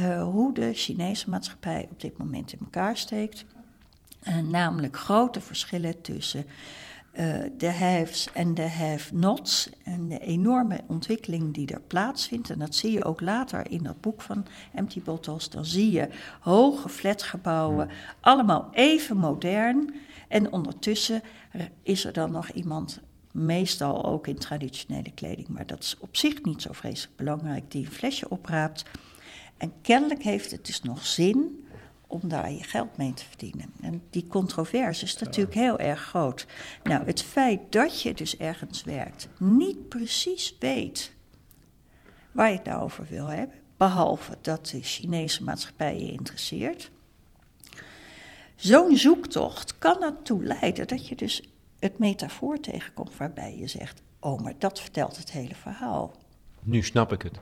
uh, 0.00 0.22
hoe 0.22 0.54
de 0.54 0.72
Chinese 0.72 1.30
maatschappij 1.30 1.88
op 1.90 2.00
dit 2.00 2.18
moment 2.18 2.52
in 2.52 2.58
elkaar 2.60 2.96
steekt. 2.96 3.44
Uh, 4.28 4.38
namelijk 4.38 4.96
grote 4.96 5.40
verschillen 5.40 6.00
tussen 6.00 6.46
de 7.56 7.70
haves 7.78 8.28
en 8.32 8.54
de 8.54 8.68
have-nots 8.68 9.70
en 9.84 10.08
de 10.08 10.18
enorme 10.18 10.80
ontwikkeling 10.86 11.54
die 11.54 11.72
er 11.72 11.80
plaatsvindt. 11.80 12.50
En 12.50 12.58
dat 12.58 12.74
zie 12.74 12.92
je 12.92 13.04
ook 13.04 13.20
later 13.20 13.70
in 13.70 13.82
dat 13.82 14.00
boek 14.00 14.22
van 14.22 14.46
Empty 14.72 15.02
Bottles. 15.02 15.50
Dan 15.50 15.64
zie 15.64 15.90
je 15.90 16.08
hoge 16.40 16.88
flatgebouwen, 16.88 17.90
allemaal 18.20 18.68
even 18.72 19.16
modern. 19.16 19.94
En 20.28 20.52
ondertussen 20.52 21.22
is 21.82 22.04
er 22.04 22.12
dan 22.12 22.30
nog 22.30 22.50
iemand, 22.50 23.00
meestal 23.32 24.04
ook 24.04 24.26
in 24.26 24.38
traditionele 24.38 25.10
kleding, 25.14 25.48
maar 25.48 25.66
dat 25.66 25.82
is 25.82 25.96
op 26.00 26.16
zich 26.16 26.42
niet 26.42 26.62
zo 26.62 26.72
vreselijk 26.72 27.16
belangrijk, 27.16 27.70
die 27.70 27.84
een 27.84 27.92
flesje 27.92 28.28
opraapt. 28.28 28.84
En 29.56 29.72
kennelijk 29.82 30.22
heeft 30.22 30.50
het 30.50 30.66
dus 30.66 30.82
nog 30.82 31.06
zin 31.06 31.66
om 32.06 32.20
daar 32.24 32.52
je 32.52 32.62
geld 32.62 32.96
mee 32.96 33.14
te 33.14 33.24
verdienen. 33.24 33.72
En 33.80 34.02
die 34.10 34.26
controverse 34.26 35.04
is 35.04 35.18
natuurlijk 35.18 35.54
heel 35.54 35.78
erg 35.78 36.00
groot. 36.00 36.46
Nou, 36.82 37.04
het 37.04 37.22
feit 37.22 37.60
dat 37.72 38.02
je 38.02 38.14
dus 38.14 38.36
ergens 38.36 38.84
werkt, 38.84 39.28
niet 39.38 39.88
precies 39.88 40.56
weet 40.58 41.12
waar 42.32 42.50
je 42.50 42.56
het 42.56 42.64
nou 42.64 42.82
over 42.82 43.06
wil 43.08 43.26
hebben, 43.26 43.56
behalve 43.76 44.38
dat 44.40 44.66
de 44.66 44.82
Chinese 44.82 45.44
maatschappij 45.44 45.98
je 45.98 46.12
interesseert. 46.12 46.90
Zo'n 48.54 48.96
zoektocht 48.96 49.78
kan 49.78 50.02
ertoe 50.02 50.44
leiden 50.44 50.88
dat 50.88 51.08
je 51.08 51.16
dus 51.16 51.42
het 51.78 51.98
metafoor 51.98 52.60
tegenkomt 52.60 53.16
waarbij 53.16 53.56
je 53.58 53.66
zegt: 53.66 54.02
Oh, 54.20 54.40
maar 54.40 54.54
dat 54.58 54.80
vertelt 54.80 55.16
het 55.16 55.32
hele 55.32 55.54
verhaal. 55.54 56.14
Nu 56.62 56.82
snap 56.82 57.12
ik 57.12 57.22
het 57.22 57.38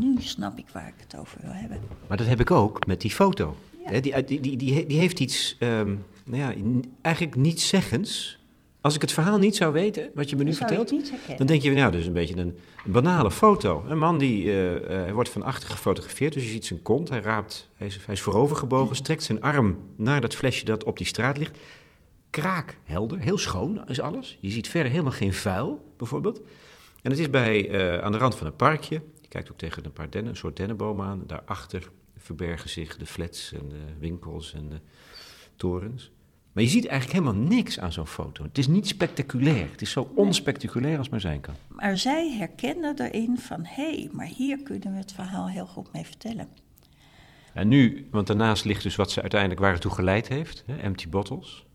nu 0.00 0.16
snap 0.18 0.58
ik 0.58 0.68
waar 0.72 0.88
ik 0.88 0.94
het 0.96 1.20
over 1.20 1.38
wil 1.42 1.52
hebben. 1.52 1.80
Maar 2.08 2.16
dat 2.16 2.26
heb 2.26 2.40
ik 2.40 2.50
ook 2.50 2.86
met 2.86 3.00
die 3.00 3.10
foto. 3.10 3.56
Die, 3.90 4.00
die, 4.00 4.24
die, 4.24 4.56
die, 4.56 4.86
die, 4.86 4.98
heeft 4.98 5.20
iets, 5.20 5.56
um, 5.60 6.04
nou 6.24 6.42
ja, 6.42 6.54
eigenlijk 7.00 7.36
niets 7.36 7.68
zeggens. 7.68 8.38
Als 8.80 8.94
ik 8.94 9.00
het 9.00 9.12
verhaal 9.12 9.38
niet 9.38 9.56
zou 9.56 9.72
weten, 9.72 10.10
wat 10.14 10.30
je 10.30 10.36
me 10.36 10.44
nu 10.44 10.54
vertelt, 10.54 10.94
dan 11.36 11.46
denk 11.46 11.62
je, 11.62 11.70
nou, 11.70 11.90
dat 11.90 12.00
is 12.00 12.06
een 12.06 12.12
beetje 12.12 12.36
een, 12.36 12.58
banale 12.84 13.30
foto. 13.30 13.84
Een 13.88 13.98
man 13.98 14.18
die 14.18 14.44
uh, 14.44 14.72
uh, 14.72 15.12
wordt 15.12 15.28
van 15.28 15.42
achter 15.42 15.68
gefotografeerd, 15.68 16.32
dus 16.32 16.42
je 16.42 16.50
ziet 16.50 16.66
zijn 16.66 16.82
kont, 16.82 17.08
hij 17.08 17.20
raapt, 17.20 17.70
hij 17.74 17.86
is, 17.86 17.98
hij 18.04 18.14
is 18.14 18.20
voorovergebogen, 18.20 18.96
strekt 18.96 19.22
zijn 19.22 19.42
arm 19.42 19.78
naar 19.96 20.20
dat 20.20 20.34
flesje 20.34 20.64
dat 20.64 20.84
op 20.84 20.96
die 20.96 21.06
straat 21.06 21.38
ligt. 21.38 21.58
Kraak, 22.30 22.78
helder, 22.84 23.18
heel 23.18 23.38
schoon 23.38 23.88
is 23.88 24.00
alles. 24.00 24.38
Je 24.40 24.50
ziet 24.50 24.68
verder 24.68 24.90
helemaal 24.90 25.12
geen 25.12 25.34
vuil, 25.34 25.92
bijvoorbeeld. 25.96 26.40
En 27.02 27.10
het 27.10 27.18
is 27.18 27.30
bij, 27.30 27.68
uh, 27.70 28.02
aan 28.02 28.12
de 28.12 28.18
rand 28.18 28.34
van 28.34 28.46
een 28.46 28.56
parkje 28.56 29.00
kijkt 29.34 29.50
ook 29.50 29.58
tegen 29.58 29.84
een 29.84 29.92
paar 29.92 30.10
dennen, 30.10 30.30
een 30.30 30.36
soort 30.38 30.56
dennenbomen 30.56 31.06
aan. 31.06 31.22
Daarachter 31.26 31.90
verbergen 32.16 32.70
zich 32.70 32.96
de 32.96 33.06
flats 33.06 33.52
en 33.52 33.68
de 33.68 33.82
winkels 33.98 34.54
en 34.54 34.68
de 34.68 34.80
torens. 35.56 36.10
Maar 36.52 36.62
je 36.62 36.68
ziet 36.68 36.86
eigenlijk 36.86 37.20
helemaal 37.20 37.48
niks 37.48 37.78
aan 37.78 37.92
zo'n 37.92 38.06
foto. 38.06 38.42
Het 38.42 38.58
is 38.58 38.66
niet 38.66 38.86
spectaculair. 38.86 39.70
Het 39.70 39.82
is 39.82 39.90
zo 39.90 40.12
onspectaculair 40.14 40.98
als 40.98 41.08
maar 41.08 41.20
zijn 41.20 41.40
kan. 41.40 41.54
Maar 41.68 41.98
zij 41.98 42.30
herkennen 42.30 43.00
erin 43.00 43.38
van... 43.38 43.64
hé, 43.64 43.94
hey, 43.94 44.08
maar 44.12 44.26
hier 44.26 44.62
kunnen 44.62 44.92
we 44.92 44.98
het 44.98 45.12
verhaal 45.12 45.48
heel 45.48 45.66
goed 45.66 45.92
mee 45.92 46.04
vertellen. 46.04 46.48
En 47.52 47.68
nu, 47.68 48.08
want 48.10 48.26
daarnaast 48.26 48.64
ligt 48.64 48.82
dus 48.82 48.96
wat 48.96 49.10
ze 49.10 49.20
uiteindelijk 49.20 49.60
waar 49.60 49.72
het 49.72 49.80
toe 49.80 49.92
geleid 49.92 50.28
heeft. 50.28 50.62
Hè, 50.66 50.76
Empty 50.76 51.08
Bottles. 51.08 51.66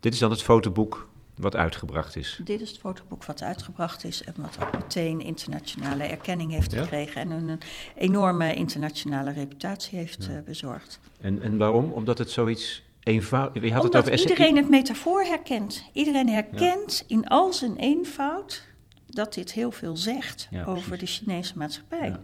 Dit 0.00 0.12
is 0.12 0.18
dan 0.18 0.30
het 0.30 0.42
fotoboek 0.42 1.08
wat 1.36 1.56
uitgebracht 1.56 2.16
is. 2.16 2.40
Dit 2.44 2.60
is 2.60 2.70
het 2.70 2.78
fotoboek 2.78 3.24
wat 3.24 3.42
uitgebracht 3.42 4.04
is 4.04 4.24
en 4.24 4.34
wat 4.36 4.58
ook 4.62 4.72
meteen 4.72 5.20
internationale 5.20 6.04
erkenning 6.04 6.52
heeft 6.52 6.74
gekregen 6.74 7.20
en 7.20 7.30
een, 7.30 7.60
enorme 7.96 8.54
internationale 8.54 9.32
reputatie 9.32 9.98
heeft 9.98 10.28
uh, 10.30 10.38
bezorgd. 10.44 11.00
En, 11.20 11.42
en 11.42 11.56
waarom? 11.56 11.92
Omdat 11.92 12.18
het 12.18 12.30
zoiets 12.30 12.82
eenvoudig... 13.00 13.62
Je 13.62 13.72
had 13.72 13.84
Omdat 13.84 14.04
het 14.04 14.14
over 14.14 14.28
iedereen 14.28 14.56
het 14.56 14.68
metafoor 14.68 15.22
herkent. 15.22 15.84
Iedereen 15.92 16.28
herkent 16.28 17.04
in 17.06 17.26
al 17.26 17.52
zijn 17.52 17.76
eenvoud 17.76 18.62
dat 19.06 19.34
dit 19.34 19.52
heel 19.52 19.70
veel 19.70 19.96
zegt 19.96 20.48
over 20.66 20.98
de 20.98 21.06
Chinese 21.06 21.58
maatschappij. 21.58 22.16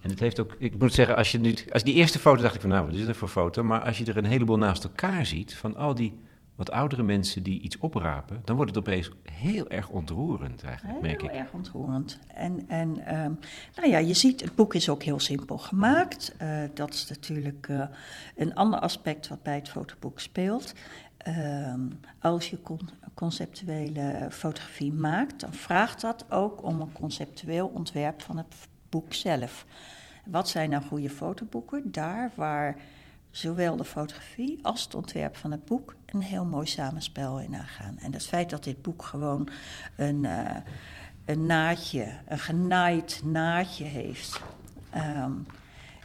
En 0.00 0.10
het 0.10 0.20
heeft 0.20 0.40
ook, 0.40 0.56
ik 0.58 0.78
moet 0.78 0.94
zeggen, 0.94 1.16
als 1.16 1.32
je 1.32 1.38
nu, 1.38 1.54
als 1.72 1.82
die 1.82 1.94
eerste 1.94 2.18
foto 2.18 2.42
dacht 2.42 2.54
ik 2.54 2.60
van 2.60 2.70
nou, 2.70 2.86
wat 2.86 2.94
is 2.94 3.06
dat 3.06 3.16
voor 3.16 3.28
foto? 3.28 3.62
Maar 3.62 3.80
als 3.80 3.98
je 3.98 4.04
er 4.04 4.16
een 4.16 4.24
heleboel 4.24 4.56
naast 4.56 4.84
elkaar 4.84 5.26
ziet, 5.26 5.54
van 5.54 5.76
al 5.76 5.94
die 5.94 6.18
wat 6.54 6.70
oudere 6.70 7.02
mensen 7.02 7.42
die 7.42 7.60
iets 7.60 7.78
oprapen, 7.78 8.40
dan 8.44 8.56
wordt 8.56 8.74
het 8.74 8.86
opeens 8.86 9.10
heel 9.22 9.68
erg 9.68 9.88
ontroerend 9.88 10.62
eigenlijk, 10.62 10.94
heel 10.94 11.08
merk 11.08 11.22
ik. 11.22 11.30
Heel 11.30 11.38
erg 11.38 11.52
ontroerend. 11.52 12.18
En, 12.26 12.68
en 12.68 12.88
um, 13.24 13.38
nou 13.76 13.88
ja, 13.88 13.98
je 13.98 14.14
ziet, 14.14 14.40
het 14.40 14.54
boek 14.54 14.74
is 14.74 14.88
ook 14.88 15.02
heel 15.02 15.20
simpel 15.20 15.58
gemaakt. 15.58 16.34
Uh, 16.42 16.62
dat 16.74 16.94
is 16.94 17.08
natuurlijk 17.08 17.68
uh, 17.68 17.84
een 18.36 18.54
ander 18.54 18.80
aspect 18.80 19.28
wat 19.28 19.42
bij 19.42 19.54
het 19.54 19.68
fotoboek 19.68 20.20
speelt. 20.20 20.74
ehm, 21.16 21.80
als 22.20 22.50
je 22.50 22.62
con- 22.62 22.88
conceptuele 23.14 24.28
fotografie 24.30 24.92
maakt, 24.92 25.40
dan 25.40 25.52
vraagt 25.52 26.00
dat 26.00 26.24
ook 26.30 26.62
om 26.62 26.80
een 26.80 26.92
conceptueel 26.92 27.66
ontwerp 27.66 28.22
van 28.22 28.36
het 28.36 28.54
boek 28.88 29.12
zelf. 29.14 29.66
Wat 30.26 30.48
zijn 30.48 30.70
nou 30.70 30.82
goede 30.82 31.10
fotoboeken? 31.10 31.92
Daar 31.92 32.30
waar 32.34 32.76
zowel 33.36 33.76
de 33.76 33.84
fotografie 33.84 34.58
als 34.62 34.84
het 34.84 34.94
ontwerp 34.94 35.36
van 35.36 35.50
het 35.50 35.64
boek 35.64 35.94
een 36.06 36.20
heel 36.20 36.44
mooi 36.44 36.66
samenspel 36.66 37.40
in 37.40 37.54
aangaan. 37.56 37.98
En 37.98 38.12
het 38.12 38.26
feit 38.26 38.50
dat 38.50 38.64
dit 38.64 38.82
boek 38.82 39.02
gewoon 39.02 39.48
een, 39.96 40.24
eh, 40.24 40.56
een 41.24 41.46
naadje, 41.46 42.06
een 42.28 42.38
genaaid 42.38 43.20
naadje 43.24 43.84
heeft, 43.84 44.40
ehm, 44.90 45.32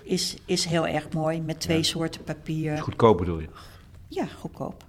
is, 0.03 0.37
is 0.45 0.65
heel 0.65 0.87
erg 0.87 1.11
mooi 1.11 1.41
met 1.41 1.59
twee 1.59 1.83
soorten 1.83 2.23
papier. 2.23 2.81
Goedkoop 2.81 3.17
bedoel 3.17 3.39
je? 3.39 3.49
Ja, 4.07 4.25
goedkoop. 4.25 4.87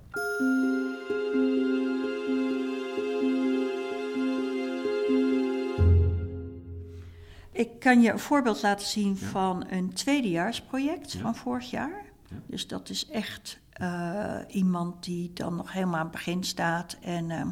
Ik 7.52 7.80
kan 7.80 8.02
je 8.02 8.12
een 8.12 8.18
voorbeeld 8.18 8.62
laten 8.62 8.86
zien 8.86 9.16
van 9.16 9.66
een 9.70 9.92
tweedejaarsproject 9.92 11.16
van 11.16 11.36
vorig 11.36 11.70
jaar. 11.70 12.09
Dus 12.46 12.66
dat 12.66 12.88
is 12.88 13.08
echt 13.08 13.58
eh, 13.72 14.36
iemand 14.48 15.04
die 15.04 15.32
dan 15.32 15.56
nog 15.56 15.72
helemaal 15.72 15.98
aan 15.98 16.06
het 16.06 16.10
begin 16.10 16.44
staat. 16.44 16.96
En 17.02 17.30
ehm, 17.30 17.48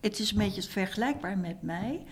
het 0.00 0.18
is 0.18 0.30
een 0.30 0.38
beetje 0.38 0.62
vergelijkbaar 0.62 1.38
met 1.38 1.62
mij. 1.62 2.06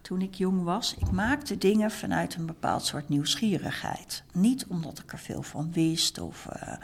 Toen 0.00 0.22
ik 0.22 0.34
jong 0.34 0.62
was, 0.62 0.94
ik 0.94 1.10
maakte 1.10 1.58
dingen 1.58 1.90
vanuit 1.90 2.34
een 2.34 2.46
bepaald 2.46 2.84
soort 2.84 3.08
nieuwsgierigheid. 3.08 4.22
Niet 4.32 4.66
omdat 4.66 4.98
ik 4.98 5.12
er 5.12 5.18
veel 5.18 5.42
van 5.42 5.72
wist 5.72 6.18
of 6.18 6.46
eh, 6.46 6.74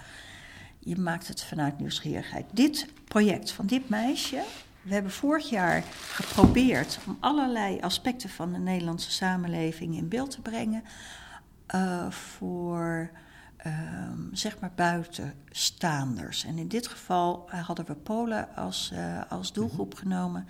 je 0.79 0.99
maakt 0.99 1.29
het 1.29 1.43
vanuit 1.43 1.79
nieuwsgierigheid. 1.79 2.45
Dit 2.53 2.89
project 3.05 3.51
van 3.53 3.67
dit 3.67 3.89
meisje, 3.89 4.43
we 4.83 4.93
hebben 4.93 5.13
vorig 5.13 5.49
jaar 5.51 5.83
geprobeerd 6.13 6.99
om 7.07 7.17
allerlei 7.21 7.81
aspecten 7.81 8.29
van 8.29 8.53
de 8.53 8.59
Nederlandse 8.59 9.11
samenleving 9.11 9.97
in 9.97 10.09
beeld 10.09 10.31
te 10.31 10.41
brengen 10.41 10.83
eh, 11.67 12.11
voor 12.11 13.11
ehm, 13.67 14.19
zeg 14.33 14.59
maar 14.61 14.73
buitenstaanders. 14.75 16.45
En 16.45 16.59
in 16.59 16.69
dit 16.69 16.87
geval 16.87 17.49
eh, 17.51 17.67
hadden 17.67 17.87
we 17.87 17.95
Polen 17.95 18.57
als, 18.57 18.91
eh, 18.95 19.21
als 19.29 19.53
doelgroep 19.53 19.95
genomen 19.95 20.47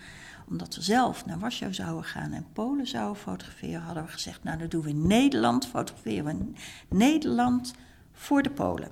omdat 0.49 0.75
we 0.75 0.83
zelf 0.83 1.27
naar 1.27 1.39
Warschau 1.39 1.75
zouden 1.75 2.05
gaan 2.05 2.33
en 2.33 2.47
Polen 2.53 2.87
zouden 2.87 3.23
fotograferen, 3.23 3.81
hadden 3.81 4.05
we 4.05 4.11
gezegd, 4.11 4.45
nou 4.45 4.59
dan 4.59 4.69
doen 4.69 4.83
we 4.83 4.93
Nederland, 4.93 5.67
fotograferen 5.67 6.25
we 6.89 6.97
Nederland 6.97 7.75
voor 8.13 8.43
de 8.43 8.51
Polen. 8.51 8.91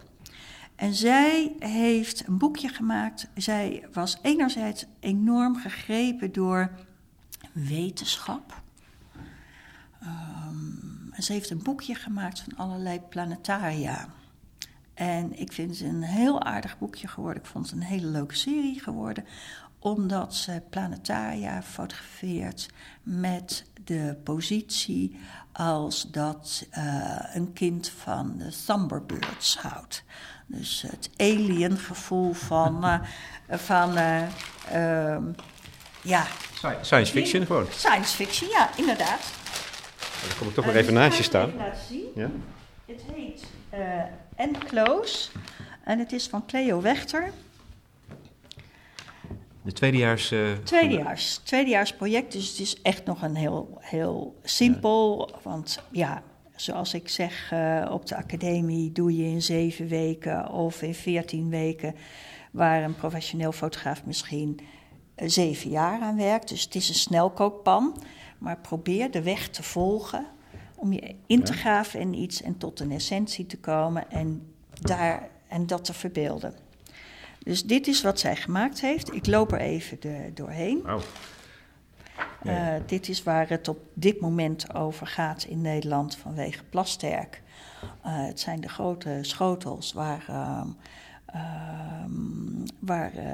En 0.75 0.95
zij 0.95 1.55
heeft 1.59 2.27
een 2.27 2.39
boekje 2.39 2.69
gemaakt. 2.69 3.29
Zij 3.35 3.89
was 3.93 4.19
enerzijds 4.23 4.85
enorm 5.01 5.57
gegrepen 5.57 6.33
door 6.33 6.71
wetenschap. 7.53 8.63
Um, 10.03 10.94
ze 11.19 11.33
heeft 11.33 11.51
een 11.51 11.63
boekje 11.63 11.95
gemaakt 11.95 12.41
van 12.41 12.57
allerlei 12.57 13.01
planetaria. 13.01 14.09
En 14.95 15.39
ik 15.41 15.53
vind 15.53 15.71
het 15.71 15.89
een 15.89 16.03
heel 16.03 16.43
aardig 16.43 16.79
boekje 16.79 17.09
geworden. 17.09 17.43
Ik 17.43 17.49
vond 17.49 17.71
het 17.71 17.75
een 17.75 17.87
hele 17.87 18.07
leuke 18.07 18.35
serie 18.35 18.81
geworden 18.81 19.25
omdat 19.85 20.35
ze 20.35 20.63
planetaria 20.71 21.63
fotografeert 21.63 22.69
met 23.03 23.65
de 23.85 24.17
positie 24.25 25.21
als 25.53 26.11
dat 26.11 26.67
uh, 26.79 27.19
een 27.35 27.53
kind 27.53 27.89
van 27.89 28.35
de 28.39 28.53
Thunderbirds 28.67 29.57
houdt. 29.57 30.05
Dus 30.47 30.83
het 30.83 31.11
alien 31.17 31.79
gevoel 31.79 32.33
van, 32.33 32.85
uh, 32.85 32.99
van 33.51 33.99
uh, 33.99 35.17
ja. 36.03 36.27
Science 36.81 37.13
fiction 37.13 37.47
gewoon. 37.47 37.67
Science 37.71 38.15
fiction, 38.15 38.51
ja, 38.51 38.71
inderdaad. 38.77 39.21
Dan 40.29 40.39
kom 40.39 40.49
ik 40.49 40.55
toch 40.55 40.67
maar 40.67 40.75
even 40.75 40.95
naast 40.95 41.17
je 41.17 41.23
staan. 41.23 41.53
Ja? 42.15 42.31
Het 42.87 43.03
heet 43.13 43.43
Enclose 44.37 45.29
en 45.85 45.99
het 45.99 46.13
is 46.13 46.27
van 46.27 46.47
Cleo 46.47 46.81
Wechter. 46.81 47.33
De 49.63 49.73
tweedejaars... 49.73 50.33
Uh, 50.33 50.53
tweedejaars, 50.65 51.37
tweedejaarsproject, 51.37 52.33
dus 52.33 52.49
het 52.49 52.59
is 52.59 52.83
echt 52.83 53.05
nog 53.05 53.23
een 53.23 53.35
heel, 53.35 53.79
heel 53.81 54.37
simpel. 54.43 55.29
Ja. 55.33 55.39
Want 55.43 55.83
ja, 55.91 56.23
zoals 56.57 56.95
ik 56.95 57.09
zeg, 57.09 57.51
uh, 57.53 57.89
op 57.91 58.07
de 58.07 58.17
academie 58.17 58.93
doe 58.93 59.17
je 59.17 59.25
in 59.25 59.43
zeven 59.43 59.89
weken 59.89 60.51
of 60.51 60.83
in 60.83 60.95
veertien 60.95 61.49
weken... 61.49 61.95
waar 62.51 62.83
een 62.83 62.95
professioneel 62.95 63.53
fotograaf 63.53 64.05
misschien 64.05 64.61
uh, 65.17 65.29
zeven 65.29 65.71
jaar 65.71 66.01
aan 66.01 66.17
werkt. 66.17 66.49
Dus 66.49 66.63
het 66.63 66.75
is 66.75 66.89
een 66.89 66.95
snelkookpan. 66.95 68.03
Maar 68.39 68.59
probeer 68.59 69.11
de 69.11 69.23
weg 69.23 69.49
te 69.49 69.63
volgen 69.63 70.27
om 70.75 70.93
je 70.93 71.15
in 71.27 71.43
te 71.43 71.53
graven 71.53 72.01
in 72.01 72.15
iets... 72.15 72.43
en 72.43 72.59
tot 72.59 72.81
een 72.81 72.93
essentie 72.93 73.47
te 73.47 73.59
komen 73.59 74.11
en, 74.11 74.55
daar, 74.81 75.29
en 75.49 75.67
dat 75.67 75.85
te 75.85 75.95
verbeelden. 75.95 76.55
Dus 77.39 77.65
dit 77.65 77.87
is 77.87 78.03
wat 78.03 78.21
zij 78.21 78.37
gemaakt 78.37 78.81
heeft. 78.81 79.15
Ik 79.15 79.27
loop 79.27 79.53
er 79.53 79.61
even 79.61 80.01
de, 80.01 80.31
doorheen. 80.35 80.83
Wow. 80.83 81.01
Uh, 82.45 82.75
dit 82.87 83.09
is 83.09 83.23
waar 83.23 83.49
het 83.49 83.69
op 83.69 83.79
dit 83.95 84.21
moment 84.21 84.75
over 84.75 85.07
gaat 85.07 85.45
in 85.45 85.61
Nederland 85.61 86.17
vanwege 86.17 86.65
Plasterk. 86.65 87.43
Uh, 87.83 87.89
het 88.03 88.41
zijn 88.41 88.61
de 88.61 88.69
grote 88.69 89.19
schotels 89.21 89.93
waar, 89.93 90.27
uh, 90.31 90.63
waar 92.79 93.13
eh, 93.13 93.27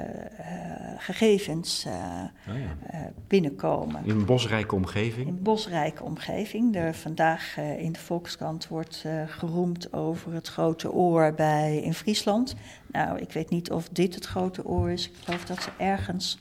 gegevens 0.97 1.85
oh 1.85 2.57
ja. 2.57 3.11
binnenkomen. 3.27 4.05
In 4.05 4.09
een 4.09 4.25
bosrijke 4.25 4.75
omgeving? 4.75 5.27
In 5.27 5.33
een 5.33 5.41
bosrijke 5.41 6.03
omgeving. 6.03 6.73
De, 6.73 6.93
vandaag 6.93 7.57
in 7.57 7.91
de 7.91 7.99
Volkskrant 7.99 8.67
wordt 8.67 9.05
geroemd 9.27 9.93
over 9.93 10.33
het 10.33 10.47
grote 10.47 10.91
oor 10.91 11.33
bij, 11.33 11.77
in 11.77 11.93
Friesland. 11.93 12.55
Nou, 12.91 13.19
ik 13.19 13.31
weet 13.31 13.49
niet 13.49 13.71
of 13.71 13.89
dit 13.89 14.15
het 14.15 14.25
grote 14.25 14.65
oor 14.65 14.91
is. 14.91 15.07
Ik 15.07 15.15
geloof 15.23 15.45
dat 15.45 15.63
ze 15.63 15.69
ergens 15.77 16.39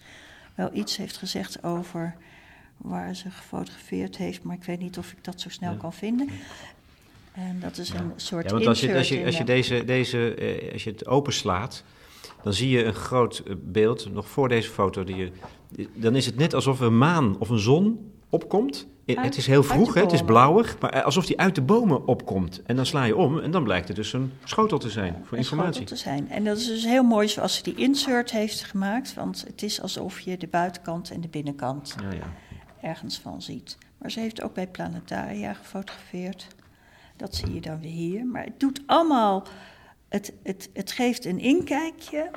wel 0.55 0.70
iets 0.73 0.96
heeft 0.96 1.16
gezegd 1.16 1.62
over 1.62 2.14
waar 2.77 3.14
ze 3.14 3.31
gefotografeerd 3.31 4.16
heeft, 4.16 4.42
maar 4.42 4.57
ik 4.57 4.64
weet 4.64 4.79
niet 4.79 4.99
of 4.99 5.12
ik 5.12 5.25
dat 5.25 5.40
zo 5.40 5.49
snel 5.49 5.73
ja. 5.73 5.79
kan 5.79 5.92
vinden. 5.92 6.29
En 7.48 7.61
dat 7.61 7.79
is 7.79 7.90
een 7.90 8.12
soort. 8.16 8.44
Ja, 8.44 8.50
want 8.50 8.66
als 8.66 8.81
je, 8.81 8.96
als 8.96 9.09
je, 9.09 9.24
als 9.24 9.37
je, 9.37 9.44
deze, 9.44 9.85
deze, 9.85 10.35
eh, 10.35 10.72
als 10.72 10.85
je 10.85 10.90
het 10.90 11.07
openslaat, 11.07 11.85
dan 12.42 12.53
zie 12.53 12.68
je 12.68 12.85
een 12.85 12.94
groot 12.94 13.42
beeld, 13.57 14.12
nog 14.12 14.29
voor 14.29 14.48
deze 14.48 14.70
foto, 14.70 15.05
die 15.05 15.16
je, 15.16 15.31
dan 15.94 16.16
is 16.16 16.26
het 16.26 16.37
net 16.37 16.55
alsof 16.55 16.81
een 16.81 16.98
maan 16.98 17.37
of 17.38 17.48
een 17.48 17.59
zon 17.59 18.12
opkomt. 18.29 18.87
Uit, 19.07 19.18
het 19.24 19.37
is 19.37 19.46
heel 19.46 19.62
vroeg, 19.62 19.94
hè, 19.94 20.00
het 20.00 20.12
is 20.12 20.22
blauwig, 20.22 20.79
maar 20.79 21.03
alsof 21.03 21.26
die 21.26 21.38
uit 21.38 21.55
de 21.55 21.62
bomen 21.62 22.07
opkomt. 22.07 22.62
En 22.62 22.76
dan 22.76 22.87
sla 22.87 23.05
je 23.05 23.16
om 23.16 23.38
en 23.38 23.50
dan 23.50 23.64
blijkt 23.64 23.88
het 23.88 23.96
dus 23.96 24.12
een 24.12 24.33
schotel 24.44 24.79
te 24.79 24.90
zijn 24.90 25.12
voor 25.24 25.33
een 25.33 25.38
informatie. 25.38 25.72
Schotel 25.72 25.96
te 25.96 26.03
zijn. 26.03 26.31
En 26.31 26.44
dat 26.44 26.57
is 26.57 26.66
dus 26.66 26.85
heel 26.85 27.03
mooi 27.03 27.29
zoals 27.29 27.55
ze 27.57 27.62
die 27.62 27.74
insert 27.74 28.31
heeft 28.31 28.64
gemaakt, 28.64 29.14
want 29.14 29.44
het 29.46 29.62
is 29.62 29.83
alsof 29.83 30.20
je 30.20 30.37
de 30.37 30.46
buitenkant 30.46 31.11
en 31.11 31.20
de 31.20 31.29
binnenkant 31.29 31.96
ja, 32.03 32.12
ja. 32.12 32.33
ergens 32.88 33.18
van 33.18 33.42
ziet. 33.42 33.79
Maar 33.98 34.11
ze 34.11 34.20
heeft 34.20 34.42
ook 34.42 34.55
bij 34.55 34.66
Planetaria 34.66 35.53
gefotografeerd. 35.53 36.46
Dat 37.20 37.35
zie 37.35 37.54
je 37.54 37.61
dan 37.61 37.80
weer 37.80 37.90
hier. 37.90 38.26
Maar 38.26 38.44
het 38.44 38.61
doet 38.61 38.83
allemaal. 38.87 39.46
Het, 40.09 40.33
het, 40.42 40.70
het 40.72 40.92
geeft 40.92 41.24
een 41.24 41.38
inkijkje. 41.38 42.30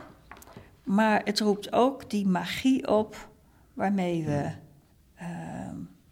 Maar 0.83 1.21
het 1.23 1.39
roept 1.39 1.73
ook 1.73 2.09
die 2.09 2.27
magie 2.27 2.87
op. 2.87 3.29
waarmee 3.73 4.23
we 4.23 4.51
uh, 5.21 5.27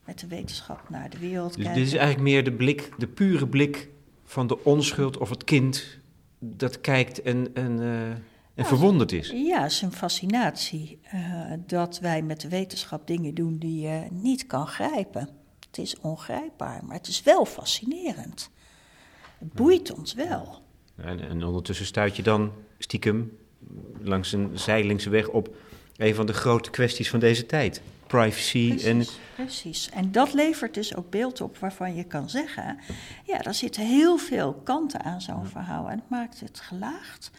met 0.06 0.20
de 0.20 0.28
wetenschap 0.28 0.90
naar 0.90 1.10
de 1.10 1.18
wereld 1.18 1.56
dus 1.56 1.64
kijken. 1.64 1.82
Dit 1.82 1.92
is 1.92 1.98
eigenlijk 2.00 2.30
meer 2.30 2.44
de 2.44 2.52
blik, 2.52 2.92
de 2.98 3.08
pure 3.08 3.48
blik 3.48 3.90
van 4.24 4.48
de 4.48 4.64
onschuld 4.64 5.18
of 5.18 5.30
het 5.30 5.44
kind. 5.44 5.98
dat 6.40 6.82
kijkt 6.82 7.22
en. 7.22 7.54
en 7.54 7.82
uh, 7.82 8.10
en 8.56 8.66
verwonderd 8.66 9.12
is. 9.12 9.30
Ja, 9.30 9.70
zijn 9.70 9.92
fascinatie. 9.92 11.00
Uh, 11.14 11.54
dat 11.66 12.00
wij 12.00 12.22
met 12.22 12.42
de 12.42 12.50
wetenschap 12.50 13.08
dingen 13.08 13.34
doen 13.34 13.58
die 13.58 13.82
je 13.82 14.08
niet 14.12 14.48
kan 14.48 14.68
grijpen. 14.68 15.30
Het 15.68 15.78
is 15.78 16.00
ongrijpbaar, 16.00 16.86
maar 16.86 16.96
het 16.96 17.08
is 17.08 17.24
wel 17.24 17.46
fascinerend. 17.46 18.50
Het 19.42 19.54
boeit 19.54 19.94
ons 19.94 20.14
wel. 20.14 20.62
En, 20.96 21.20
en 21.20 21.44
ondertussen 21.44 21.86
stuit 21.86 22.16
je 22.16 22.24
dan 22.24 22.52
stiekem 22.78 23.38
langs 24.02 24.32
een 24.32 24.52
zijlingse 24.54 25.10
weg 25.10 25.28
op 25.28 25.56
een 25.98 26.16
van 26.16 26.26
de 26.26 26.34
grote 26.34 26.70
kwesties 26.70 27.10
van 27.10 27.20
deze 27.20 27.46
tijd. 27.46 27.82
Privacy 28.08 28.68
precies, 28.68 28.84
en... 28.84 29.06
Precies, 29.36 29.90
en 29.90 30.12
dat 30.12 30.34
levert 30.34 30.74
dus 30.74 30.96
ook 30.96 31.10
beeld 31.10 31.42
op 31.42 31.58
waarvan 31.58 31.96
je 31.96 32.04
kan 32.04 32.30
zeggen... 32.30 32.80
ja, 33.26 33.38
daar 33.38 33.54
zitten 33.54 33.88
heel 33.88 34.18
veel 34.18 34.54
kanten 34.64 35.04
aan 35.04 35.22
zo'n 35.22 35.46
verhaal 35.46 35.90
en 35.90 35.98
het 35.98 36.10
maakt 36.10 36.40
het 36.40 36.60
gelaagd. 36.60 37.32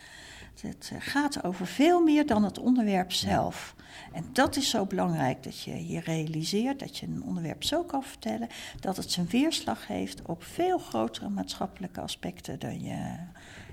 Het 0.60 0.90
eh, 0.92 0.98
gaat 1.00 1.44
over 1.44 1.66
veel 1.66 2.00
meer 2.00 2.26
dan 2.26 2.44
het 2.44 2.58
onderwerp 2.58 3.12
zelf. 3.12 3.74
En 4.12 4.24
dat 4.32 4.56
is 4.56 4.70
zo 4.70 4.86
belangrijk, 4.86 5.42
dat 5.42 5.62
je 5.62 5.86
je 5.86 6.00
realiseert 6.00 6.80
dat 6.80 6.98
je 6.98 7.06
een 7.06 7.22
onderwerp 7.22 7.64
zo 7.64 7.84
kan 7.84 8.02
vertellen 8.02 8.48
dat 8.80 8.96
het 8.96 9.10
zijn 9.10 9.26
weerslag 9.30 9.86
heeft 9.86 10.22
op 10.22 10.44
veel 10.44 10.78
grotere 10.78 11.28
maatschappelijke 11.28 12.00
aspecten 12.00 12.58
dan 12.58 12.82
je 12.82 13.16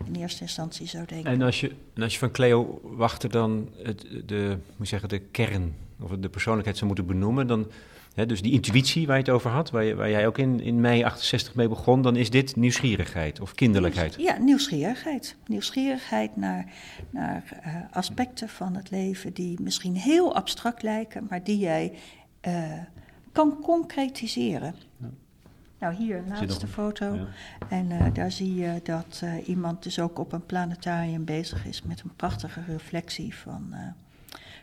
in 0.06 0.16
eerste 0.16 0.42
instantie 0.42 0.88
zou 0.88 1.06
denken. 1.06 1.32
En 1.32 1.42
als 1.42 1.60
je, 1.60 1.76
en 1.94 2.04
als 2.04 2.14
je 2.14 2.20
van 2.20 2.32
Cleo 2.32 2.80
Wachter 2.84 3.30
dan 3.30 3.70
het, 3.84 4.06
de, 4.26 4.58
moet 4.76 4.88
zeggen, 4.88 5.10
de 5.10 5.20
kern 5.20 5.76
of 6.00 6.12
de 6.12 6.30
persoonlijkheid 6.30 6.78
zou 6.78 6.88
moeten 6.88 7.08
benoemen, 7.08 7.48
dan 7.48 7.68
dus 8.14 8.42
die 8.42 8.52
intuïtie 8.52 9.08
waar 9.08 9.16
je 9.16 9.22
het 9.22 9.32
over 9.32 9.50
had, 9.50 9.70
waar, 9.70 9.96
waar 9.96 10.10
jij 10.10 10.28
ook 10.28 10.38
in, 10.38 10.60
in 10.60 10.82
mei 10.82 11.04
68 11.04 11.56
mee 11.56 11.68
begon, 11.68 12.02
dan 12.02 12.16
is 12.16 12.30
dit 12.30 12.56
nieuwsgierigheid 12.56 13.40
of 13.40 13.54
kinderlijkheid. 13.54 14.16
Ja, 14.18 14.38
nieuwsgierigheid. 14.38 15.36
Nieuwsgierigheid 15.46 16.36
naar, 16.36 16.66
naar 17.10 17.44
uh, 17.66 17.76
aspecten 17.92 18.50
van 18.50 18.76
het 18.76 18.90
leven 18.90 19.34
die 19.34 19.62
misschien 19.62 19.96
heel 19.96 20.36
abstract 20.36 20.84
lijken, 20.84 21.26
maar 21.30 21.44
die 21.44 21.58
jij 21.58 21.94
uh, 22.48 22.54
kan 23.32 23.60
concretiseren. 23.62 24.76
Ja. 24.98 25.08
Nou, 25.80 25.96
hier 25.96 26.24
naast 26.28 26.62
de 26.62 26.68
foto. 26.68 27.14
Ja. 27.16 27.28
En 27.70 27.92
uh, 27.92 28.06
daar 28.14 28.32
zie 28.32 28.56
je 28.56 28.80
dat 28.84 29.24
iemand 29.46 29.84
dus 29.84 30.00
ook 30.00 30.20
op 30.20 30.32
een 30.32 30.46
planetarium 30.46 31.26
bezig 31.26 31.66
is 31.66 31.82
met 31.82 32.02
een 32.02 32.16
prachtige 32.16 32.62
reflectie 32.68 33.36
van, 33.36 33.74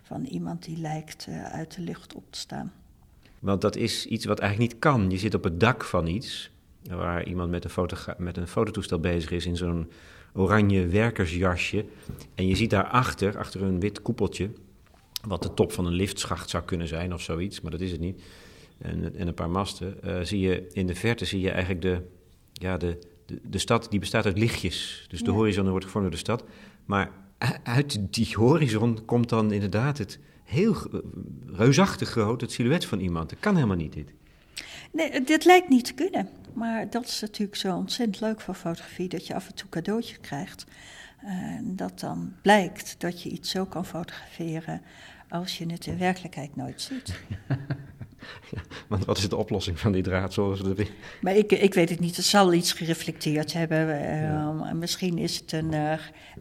van 0.02 0.24
iemand 0.24 0.64
die 0.64 0.78
lijkt 0.78 1.28
uit 1.52 1.74
de 1.74 1.82
lucht 1.82 2.14
op 2.14 2.24
te 2.30 2.38
staan. 2.38 2.72
Want 3.46 3.60
dat 3.60 3.76
is 3.76 4.06
iets 4.06 4.24
wat 4.24 4.38
eigenlijk 4.38 4.72
niet 4.72 4.80
kan. 4.80 5.10
Je 5.10 5.18
zit 5.18 5.34
op 5.34 5.44
het 5.44 5.60
dak 5.60 5.84
van 5.84 6.06
iets 6.06 6.50
waar 6.82 7.26
iemand 7.26 7.50
met 7.50 7.64
een, 7.64 7.88
met 8.18 8.36
een 8.36 8.46
fototoestel 8.46 9.00
bezig 9.00 9.30
is 9.30 9.46
in 9.46 9.56
zo'n 9.56 9.90
oranje 10.32 10.86
werkersjasje. 10.86 11.84
En 12.34 12.46
je 12.46 12.56
ziet 12.56 12.70
daarachter, 12.70 13.38
achter 13.38 13.62
een 13.62 13.80
wit 13.80 14.02
koepeltje, 14.02 14.50
wat 15.26 15.42
de 15.42 15.54
top 15.54 15.72
van 15.72 15.86
een 15.86 15.92
liftschacht 15.92 16.50
zou 16.50 16.64
kunnen 16.64 16.88
zijn 16.88 17.14
of 17.14 17.20
zoiets, 17.20 17.60
maar 17.60 17.70
dat 17.70 17.80
is 17.80 17.90
het 17.90 18.00
niet. 18.00 18.22
En, 18.78 19.16
en 19.16 19.28
een 19.28 19.34
paar 19.34 19.50
masten. 19.50 19.96
Uh, 20.04 20.20
zie 20.22 20.40
je 20.40 20.66
in 20.72 20.86
de 20.86 20.94
verte 20.94 21.24
zie 21.24 21.40
je 21.40 21.50
eigenlijk 21.50 21.82
de, 21.82 22.02
ja, 22.52 22.76
de, 22.76 22.98
de, 23.26 23.40
de 23.42 23.58
stad 23.58 23.86
die 23.90 24.00
bestaat 24.00 24.24
uit 24.24 24.38
lichtjes. 24.38 25.06
Dus 25.08 25.22
de 25.22 25.30
horizon 25.30 25.70
wordt 25.70 25.84
gevormd 25.84 26.06
door 26.06 26.16
de 26.16 26.24
stad. 26.24 26.44
Maar 26.84 27.12
uit 27.62 27.98
die 28.10 28.34
horizon 28.34 29.04
komt 29.04 29.28
dan 29.28 29.52
inderdaad 29.52 29.98
het, 29.98 30.18
heel 30.46 30.76
reusachtig 31.46 32.08
groot, 32.08 32.40
het 32.40 32.52
silhouet 32.52 32.84
van 32.84 33.00
iemand. 33.00 33.30
Dat 33.30 33.38
kan 33.38 33.54
helemaal 33.54 33.76
niet, 33.76 33.92
dit. 33.92 34.12
Nee, 34.92 35.22
dit 35.22 35.44
lijkt 35.44 35.68
niet 35.68 35.84
te 35.84 35.94
kunnen. 35.94 36.28
Maar 36.52 36.90
dat 36.90 37.04
is 37.04 37.20
natuurlijk 37.20 37.58
zo 37.58 37.76
ontzettend 37.76 38.20
leuk 38.20 38.40
voor 38.40 38.54
fotografie, 38.54 39.08
dat 39.08 39.26
je 39.26 39.34
af 39.34 39.48
en 39.48 39.54
toe 39.54 39.68
cadeautjes 39.68 40.20
krijgt. 40.20 40.64
En 41.20 41.76
dat 41.76 42.00
dan 42.00 42.34
blijkt 42.42 42.94
dat 42.98 43.22
je 43.22 43.28
iets 43.28 43.50
zo 43.50 43.64
kan 43.64 43.86
fotograferen 43.86 44.82
als 45.28 45.58
je 45.58 45.66
het 45.66 45.86
in 45.86 45.98
werkelijkheid 45.98 46.56
nooit 46.56 46.82
ziet. 46.82 47.20
Ja, 48.50 48.60
want 48.88 49.04
wat 49.04 49.18
is 49.18 49.28
de 49.28 49.36
oplossing 49.36 49.80
van 49.80 49.92
die 49.92 50.02
draad? 50.02 50.32
Zoals 50.32 50.62
de... 50.62 50.86
Maar 51.20 51.34
ik, 51.34 51.52
ik 51.52 51.74
weet 51.74 51.88
het 51.88 52.00
niet. 52.00 52.16
Het 52.16 52.24
zal 52.24 52.52
iets 52.52 52.72
gereflecteerd 52.72 53.52
hebben. 53.52 53.88
Uh, 53.88 54.72
Misschien 54.72 55.18
is 55.18 55.36
het 55.36 55.52
een, 55.52 55.72
uh, 55.72 55.92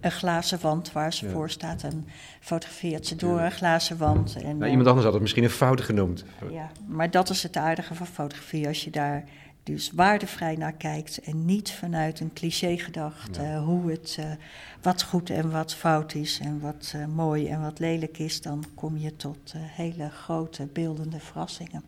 een 0.01 0.11
glazen 0.11 0.59
wand 0.61 0.91
waar 0.91 1.13
ze 1.13 1.29
voor 1.29 1.49
staat 1.49 1.83
en 1.83 2.07
fotografeert 2.39 3.07
ze 3.07 3.15
door 3.15 3.39
een 3.39 3.51
glazen 3.51 3.97
wand. 3.97 4.35
En, 4.35 4.57
nou, 4.57 4.69
iemand 4.69 4.87
anders 4.87 5.05
had 5.05 5.13
het 5.13 5.21
misschien 5.21 5.43
een 5.43 5.49
fout 5.49 5.81
genoemd. 5.81 6.25
Ja, 6.51 6.71
maar 6.87 7.11
dat 7.11 7.29
is 7.29 7.43
het 7.43 7.57
aardige 7.57 7.95
van 7.95 8.07
fotografie. 8.07 8.67
Als 8.67 8.83
je 8.83 8.89
daar 8.89 9.23
dus 9.65 9.91
waardevrij 9.93 10.55
naar 10.55 10.73
kijkt 10.73 11.17
en 11.17 11.45
niet 11.45 11.71
vanuit 11.71 12.19
een 12.19 12.33
cliché 12.33 12.77
gedacht 12.77 13.35
ja. 13.35 13.59
hoe 13.59 13.91
het, 13.91 14.17
uh, 14.19 14.25
wat 14.81 15.03
goed 15.03 15.29
en 15.29 15.51
wat 15.51 15.75
fout 15.75 16.13
is 16.13 16.39
en 16.39 16.59
wat 16.59 16.93
uh, 16.95 17.05
mooi 17.05 17.47
en 17.47 17.61
wat 17.61 17.79
lelijk 17.79 18.17
is, 18.17 18.41
dan 18.41 18.65
kom 18.75 18.97
je 18.97 19.15
tot 19.15 19.53
uh, 19.55 19.61
hele 19.63 20.09
grote 20.09 20.67
beeldende 20.73 21.19
verrassingen. 21.19 21.83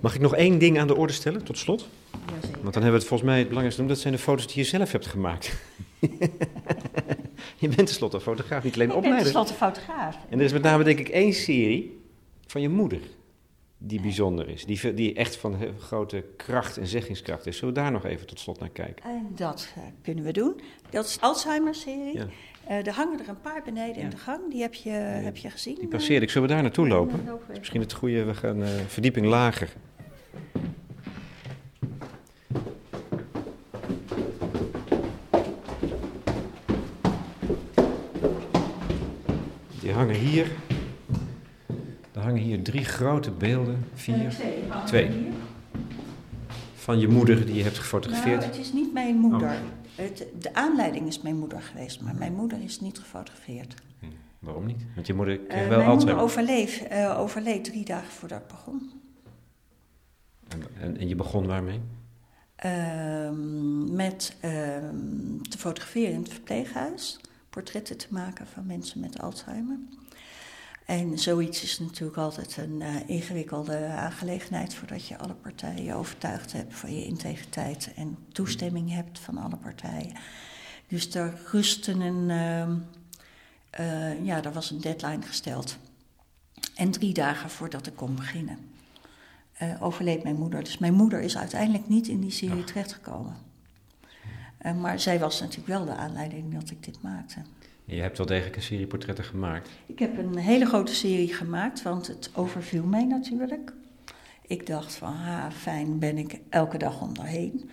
Mag 0.00 0.14
ik 0.14 0.20
nog 0.20 0.34
één 0.34 0.58
ding 0.58 0.78
aan 0.78 0.86
de 0.86 0.96
orde 0.96 1.12
stellen, 1.12 1.44
tot 1.44 1.58
slot? 1.58 1.88
Jazeker. 2.10 2.62
Want 2.62 2.74
dan 2.74 2.82
hebben 2.82 2.92
we 2.92 2.98
het 2.98 3.06
volgens 3.06 3.28
mij 3.28 3.38
het 3.38 3.48
belangrijkste 3.48 3.80
doen. 3.80 3.90
Dat 3.90 4.00
zijn 4.00 4.14
de 4.14 4.20
foto's 4.20 4.46
die 4.46 4.56
je 4.56 4.64
zelf 4.64 4.92
hebt 4.92 5.06
gemaakt. 5.06 5.52
je 7.70 7.76
bent 7.76 7.88
tenslotte 7.88 8.20
fotograaf, 8.20 8.64
niet 8.64 8.74
alleen 8.74 8.92
opleider. 8.92 9.26
Ik 9.26 9.32
ben 9.32 9.32
tenslotte 9.32 9.64
fotograaf. 9.64 10.18
En 10.28 10.38
er 10.38 10.44
is 10.44 10.52
met 10.52 10.62
name 10.62 10.84
denk 10.84 10.98
ik 10.98 11.08
één 11.08 11.32
serie 11.32 12.00
van 12.46 12.60
je 12.60 12.68
moeder 12.68 13.00
die 13.78 14.00
bijzonder 14.00 14.48
is. 14.48 14.64
Die, 14.64 14.94
die 14.94 15.14
echt 15.14 15.36
van 15.36 15.56
grote 15.78 16.24
kracht 16.36 16.76
en 16.76 16.86
zeggingskracht 16.86 17.46
is. 17.46 17.56
Zullen 17.56 17.74
we 17.74 17.80
daar 17.80 17.92
nog 17.92 18.04
even 18.04 18.26
tot 18.26 18.40
slot 18.40 18.60
naar 18.60 18.68
kijken? 18.68 19.04
En 19.04 19.26
dat 19.34 19.68
uh, 19.78 19.84
kunnen 20.02 20.24
we 20.24 20.32
doen. 20.32 20.60
Dat 20.90 21.04
is 21.04 21.14
de 21.14 21.20
Alzheimer-serie. 21.20 22.16
Ja. 22.16 22.26
Uh, 22.70 22.86
er 22.86 22.92
hangen 22.92 23.20
er 23.20 23.28
een 23.28 23.40
paar 23.40 23.62
beneden 23.64 23.96
ja. 23.96 24.02
in 24.02 24.10
de 24.10 24.16
gang. 24.16 24.50
Die 24.50 24.60
heb 24.60 24.74
je, 24.74 24.90
ja, 24.90 24.96
heb 24.96 25.36
je 25.36 25.50
gezien. 25.50 25.74
Die 25.74 25.88
passeer 25.88 26.22
ik. 26.22 26.30
Zullen 26.30 26.48
we 26.48 26.54
daar 26.54 26.62
naartoe 26.62 26.88
lopen? 26.88 27.40
Misschien 27.58 27.80
het 27.80 27.92
goede. 27.92 28.24
We 28.24 28.34
gaan 28.34 28.62
uh, 28.62 28.68
verdieping 28.86 29.26
lager. 29.26 29.72
hangen 39.94 40.14
hier, 40.34 40.50
er 42.12 42.20
hangen 42.20 42.42
hier 42.42 42.62
drie 42.62 42.84
grote 42.84 43.30
beelden, 43.30 43.84
vier, 43.94 44.30
twee, 44.30 44.62
twee. 44.84 45.28
Van 46.74 46.98
je 46.98 47.08
moeder 47.08 47.46
die 47.46 47.54
je 47.54 47.62
hebt 47.62 47.78
gefotografeerd. 47.78 48.40
Nou, 48.40 48.50
het 48.50 48.60
is 48.60 48.72
niet 48.72 48.92
mijn 48.92 49.16
moeder. 49.16 49.48
Oh. 49.48 49.56
Het, 49.94 50.26
de 50.38 50.54
aanleiding 50.54 51.06
is 51.06 51.20
mijn 51.20 51.36
moeder 51.36 51.62
geweest, 51.62 52.00
maar 52.00 52.14
mijn 52.14 52.34
moeder 52.34 52.62
is 52.62 52.80
niet 52.80 52.98
gefotografeerd. 52.98 53.74
Hm, 53.98 54.06
waarom 54.38 54.66
niet? 54.66 54.82
Want 54.94 55.06
je 55.06 55.14
moeder 55.14 55.38
kreeg 55.38 55.62
uh, 55.62 55.68
wel 55.68 55.78
Mijn 55.78 55.96
moeder 55.96 56.18
overleef, 56.18 56.90
uh, 56.92 57.18
overleed 57.18 57.64
drie 57.64 57.84
dagen 57.84 58.10
voordat 58.12 58.40
ik 58.40 58.46
begon. 58.46 58.90
En, 60.48 60.62
en, 60.80 60.98
en 60.98 61.08
je 61.08 61.14
begon 61.14 61.46
waarmee? 61.46 61.80
Uh, 62.64 63.30
met 63.90 64.36
ehm, 64.40 65.42
te 65.42 65.58
fotograferen 65.58 66.12
in 66.12 66.22
het 66.22 66.32
verpleeghuis 66.32 67.20
portretten 67.54 67.96
te 67.96 68.06
maken 68.10 68.46
van 68.46 68.66
mensen 68.66 69.00
met 69.00 69.20
Alzheimer. 69.20 69.76
En 70.84 71.18
zoiets 71.18 71.62
is 71.62 71.78
natuurlijk 71.78 72.18
altijd 72.18 72.56
een 72.56 72.80
uh, 72.80 73.08
ingewikkelde 73.08 73.86
aangelegenheid 73.86 74.74
voordat 74.74 75.06
je 75.06 75.18
alle 75.18 75.34
partijen 75.34 75.96
overtuigd 75.96 76.52
hebt 76.52 76.74
van 76.74 76.94
je 76.94 77.04
integriteit 77.04 77.92
en 77.96 78.18
toestemming 78.32 78.92
hebt 78.92 79.18
van 79.18 79.38
alle 79.38 79.56
partijen. 79.56 80.12
Dus 80.88 81.10
daar 81.10 81.40
rustte 81.50 81.92
een, 81.92 82.28
uh, 82.28 82.68
uh, 83.80 84.24
ja, 84.24 84.40
daar 84.40 84.52
was 84.52 84.70
een 84.70 84.80
deadline 84.80 85.22
gesteld. 85.22 85.76
En 86.74 86.90
drie 86.90 87.12
dagen 87.12 87.50
voordat 87.50 87.86
ik 87.86 87.96
kon 87.96 88.14
beginnen, 88.14 88.58
uh, 89.62 89.82
overleed 89.82 90.22
mijn 90.22 90.36
moeder. 90.36 90.64
Dus 90.64 90.78
mijn 90.78 90.94
moeder 90.94 91.20
is 91.20 91.36
uiteindelijk 91.36 91.88
niet 91.88 92.08
in 92.08 92.20
die 92.20 92.30
serie 92.30 92.64
terechtgekomen. 92.64 93.36
Maar 94.80 95.00
zij 95.00 95.18
was 95.18 95.40
natuurlijk 95.40 95.68
wel 95.68 95.84
de 95.84 95.94
aanleiding 95.94 96.54
dat 96.54 96.70
ik 96.70 96.84
dit 96.84 97.02
maakte. 97.02 97.42
Je 97.84 98.00
hebt 98.00 98.16
wel 98.18 98.26
degelijk 98.26 98.56
een 98.56 98.62
serie 98.62 98.86
portretten 98.86 99.24
gemaakt. 99.24 99.70
Ik 99.86 99.98
heb 99.98 100.18
een 100.18 100.36
hele 100.36 100.66
grote 100.66 100.94
serie 100.94 101.34
gemaakt, 101.34 101.82
want 101.82 102.06
het 102.06 102.30
overviel 102.34 102.84
mij 102.84 103.04
natuurlijk. 103.04 103.72
Ik 104.46 104.66
dacht 104.66 104.94
van, 104.94 105.12
ha, 105.12 105.50
fijn, 105.50 105.98
ben 105.98 106.18
ik 106.18 106.40
elke 106.48 106.78
dag 106.78 107.00
onderheen. 107.00 107.70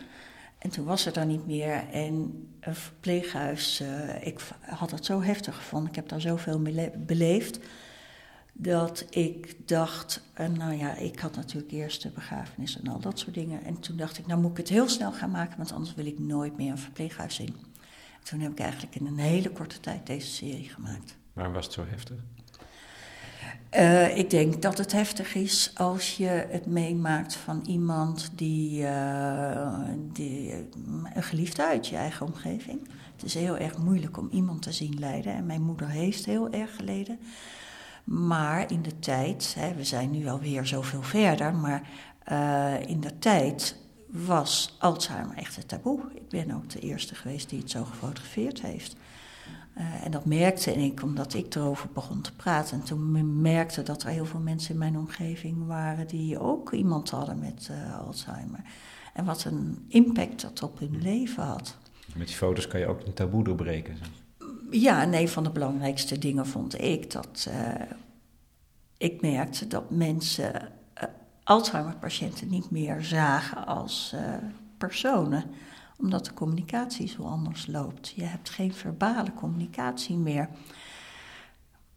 En 0.58 0.70
toen 0.70 0.86
was 0.86 1.06
er 1.06 1.26
niet 1.26 1.48
meer. 1.48 1.84
En 1.92 2.48
een 2.60 2.76
verpleeghuis, 2.76 3.82
uh, 3.82 4.28
ik 4.28 4.40
had 4.62 4.92
het 4.92 5.06
zo 5.06 5.22
heftig 5.22 5.56
gevonden. 5.56 5.90
Ik 5.90 5.96
heb 5.96 6.10
daar 6.10 6.22
zoveel 6.22 6.62
beleefd. 6.98 7.60
Dat 8.54 9.06
ik 9.10 9.68
dacht, 9.68 10.22
uh, 10.40 10.48
nou 10.48 10.74
ja, 10.74 10.96
ik 10.96 11.20
had 11.20 11.36
natuurlijk 11.36 11.72
eerst 11.72 12.02
de 12.02 12.10
begrafenis 12.10 12.80
en 12.80 12.88
al 12.88 13.00
dat 13.00 13.20
soort 13.20 13.34
dingen. 13.34 13.64
En 13.64 13.80
toen 13.80 13.98
dacht 13.98 14.18
ik, 14.18 14.28
nou 14.28 14.42
moet 14.42 14.52
ik 14.52 14.58
het 14.58 14.70
heel 14.70 14.90
snel 14.90 15.12
gaan 15.12 15.32
maken, 15.32 15.58
want 15.58 15.72
anders 15.72 15.94
wil 15.96 16.06
ik 16.06 16.20
nooit 16.20 16.58
meer 16.58 16.72
een 16.72 16.78
verpleeghuis 16.78 17.40
in. 17.40 17.56
Toen 18.24 18.40
heb 18.40 18.52
ik 18.52 18.60
eigenlijk 18.60 18.96
in 18.96 19.06
een 19.06 19.18
hele 19.18 19.50
korte 19.50 19.80
tijd 19.80 20.08
deze 20.08 20.28
serie 20.28 20.70
gemaakt. 20.70 21.18
Waarom 21.34 21.54
was 21.54 21.66
het 21.66 21.74
zo 21.74 21.86
heftig? 21.90 22.18
Uh, 23.76 24.18
ik 24.18 24.30
denk 24.30 24.62
dat 24.62 24.78
het 24.78 24.92
heftig 24.92 25.36
is 25.36 25.72
als 25.76 26.18
je 26.18 26.48
het 26.50 26.66
meemaakt 26.66 27.36
van 27.36 27.64
iemand 27.68 28.32
die, 28.36 28.82
uh, 28.82 29.80
die 30.14 30.54
een 31.14 31.24
geliefde 31.24 31.66
uit 31.66 31.88
je 31.88 31.96
eigen 31.96 32.26
omgeving. 32.26 32.88
Het 33.14 33.24
is 33.24 33.34
heel 33.34 33.58
erg 33.58 33.78
moeilijk 33.78 34.18
om 34.18 34.30
iemand 34.32 34.62
te 34.62 34.72
zien 34.72 35.00
lijden. 35.00 35.34
En 35.34 35.46
mijn 35.46 35.62
moeder 35.62 35.90
heeft 35.90 36.26
heel 36.26 36.50
erg 36.50 36.76
geleden. 36.76 37.20
Maar 38.04 38.72
in 38.72 38.82
de 38.82 39.00
tijd, 39.00 39.56
hè, 39.60 39.74
we 39.74 39.84
zijn 39.84 40.12
nu 40.12 40.28
alweer 40.28 40.66
zoveel 40.66 41.02
verder, 41.02 41.56
maar 41.56 41.90
uh, 42.32 42.90
in 42.90 43.00
de 43.00 43.20
tijd 43.20 43.76
was 44.12 44.76
Alzheimer 44.80 45.38
echt 45.38 45.58
een 45.58 45.66
taboe. 45.66 46.00
Ik 46.14 46.30
ben 46.30 46.52
ook 46.52 46.70
de 46.70 46.80
eerste 46.80 47.16
geweest 47.16 47.50
die 47.50 47.60
het 47.60 47.72
zo 47.72 47.84
gefotografeerd 47.84 48.62
heeft. 48.62 48.96
Uh, 49.78 50.06
en 50.06 50.12
dat 50.12 50.26
merkte 50.26 50.74
ik 50.74 51.04
omdat 51.04 51.34
ik 51.34 51.56
erover 51.56 51.90
begon 51.94 52.22
te 52.22 52.36
praten. 52.36 52.80
En 52.80 52.86
toen 52.86 53.42
merkte 53.42 53.84
dat 53.84 54.04
er 54.04 54.10
heel 54.10 54.26
veel 54.26 54.40
mensen 54.40 54.74
in 54.74 54.80
mijn 54.80 54.98
omgeving 54.98 55.68
waren 55.68 56.08
die 56.08 56.40
ook 56.40 56.74
iemand 56.74 57.10
hadden 57.10 57.40
met 57.40 57.68
uh, 57.72 58.00
Alzheimer. 58.00 58.60
En 59.14 59.26
wat 59.26 59.44
een 59.44 59.86
impact 59.88 60.42
dat 60.42 60.64
op 60.64 60.80
hun 60.80 61.02
leven 61.02 61.44
had. 61.44 61.78
Met 62.16 62.28
die 62.28 62.36
foto's 62.36 62.68
kan 62.68 62.80
je 62.80 62.88
ook 62.88 63.06
een 63.06 63.14
taboe 63.14 63.44
doorbreken. 63.44 63.98
Ja, 64.72 65.02
en 65.02 65.14
een 65.14 65.30
van 65.30 65.44
de 65.44 65.52
belangrijkste 65.52 66.20
dingen 66.20 66.48
vond 66.48 66.82
ik 66.82 67.12
dat 67.12 67.48
uh, 67.50 67.82
ik 68.98 69.22
merkte 69.22 69.68
dat 69.68 69.90
mensen 69.90 70.72
Alzheimer-patiënten 71.44 72.50
niet 72.50 72.72
meer 72.72 73.04
zagen 73.04 73.66
als 73.66 74.16
personen 74.78 75.44
omdat 76.02 76.26
de 76.26 76.34
communicatie 76.34 77.08
zo 77.08 77.24
anders 77.24 77.68
loopt. 77.68 78.14
Je 78.16 78.24
hebt 78.24 78.50
geen 78.50 78.74
verbale 78.74 79.34
communicatie 79.34 80.18
meer. 80.18 80.50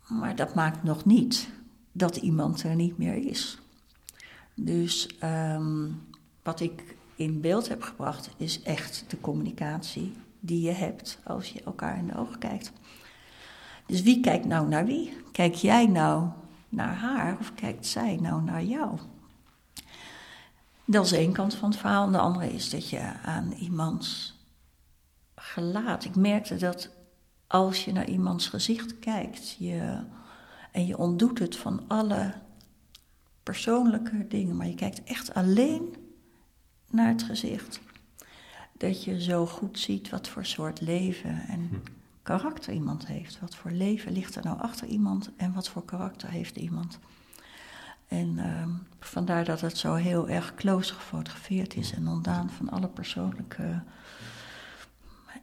Maar 0.08 0.36
dat 0.36 0.54
maakt 0.54 0.82
nog 0.82 1.04
niet 1.04 1.48
dat 1.92 2.16
iemand 2.16 2.62
er 2.62 2.74
niet 2.74 2.98
meer 2.98 3.26
is. 3.26 3.58
Dus 4.54 5.06
ehm, 5.18 5.88
wat 6.42 6.60
ik 6.60 6.96
in 7.16 7.40
beeld 7.40 7.68
heb 7.68 7.82
gebracht 7.82 8.30
is 8.36 8.62
echt 8.62 9.04
de 9.08 9.20
communicatie 9.20 10.12
die 10.40 10.60
je 10.60 10.72
hebt 10.72 11.18
als 11.24 11.52
je 11.52 11.62
elkaar 11.62 11.98
in 11.98 12.06
de 12.06 12.16
ogen 12.16 12.38
kijkt. 12.38 12.72
Dus 13.86 14.02
wie 14.02 14.20
kijkt 14.20 14.46
nou 14.46 14.68
naar 14.68 14.84
wie? 14.84 15.16
Kijk 15.32 15.54
jij 15.54 15.86
nou 15.86 16.28
naar 16.68 16.94
haar 16.94 17.38
of 17.40 17.54
kijkt 17.54 17.86
zij 17.86 18.18
nou 18.20 18.42
naar 18.42 18.64
jou? 18.64 18.98
Dat 20.84 21.04
is 21.04 21.12
één 21.12 21.32
kant 21.32 21.54
van 21.54 21.70
het 21.70 21.78
verhaal. 21.78 22.06
En 22.06 22.12
de 22.12 22.18
andere 22.18 22.52
is 22.52 22.70
dat 22.70 22.88
je 22.88 23.12
aan 23.22 23.52
iemands 23.52 24.38
gelaat. 25.34 26.04
Ik 26.04 26.16
merkte 26.16 26.56
dat 26.56 26.90
als 27.46 27.84
je 27.84 27.92
naar 27.92 28.08
iemands 28.08 28.48
gezicht 28.48 28.98
kijkt 28.98 29.56
je, 29.58 30.00
en 30.72 30.86
je 30.86 30.98
ontdoet 30.98 31.38
het 31.38 31.56
van 31.56 31.82
alle 31.88 32.34
persoonlijke 33.42 34.26
dingen, 34.28 34.56
maar 34.56 34.66
je 34.66 34.74
kijkt 34.74 35.04
echt 35.04 35.34
alleen 35.34 35.94
naar 36.90 37.08
het 37.08 37.22
gezicht. 37.22 37.80
Dat 38.72 39.04
je 39.04 39.22
zo 39.22 39.46
goed 39.46 39.78
ziet 39.78 40.08
wat 40.08 40.28
voor 40.28 40.44
soort 40.44 40.80
leven 40.80 41.46
en 41.48 41.68
hm. 41.68 41.90
karakter 42.22 42.72
iemand 42.72 43.06
heeft. 43.06 43.40
Wat 43.40 43.54
voor 43.54 43.70
leven 43.70 44.12
ligt 44.12 44.34
er 44.34 44.44
nou 44.44 44.60
achter 44.60 44.86
iemand 44.86 45.30
en 45.36 45.52
wat 45.52 45.68
voor 45.68 45.84
karakter 45.84 46.30
heeft 46.30 46.56
iemand. 46.56 46.98
En 48.08 48.28
uh, 48.36 48.63
vandaar 49.14 49.44
dat 49.44 49.60
het 49.60 49.78
zo 49.78 49.94
heel 49.94 50.28
erg 50.28 50.54
close 50.54 50.94
gefotografeerd 50.94 51.76
is 51.76 51.92
en 51.92 52.08
ontdaan 52.08 52.50
van 52.50 52.68
alle 52.68 52.88
persoonlijke 52.88 53.82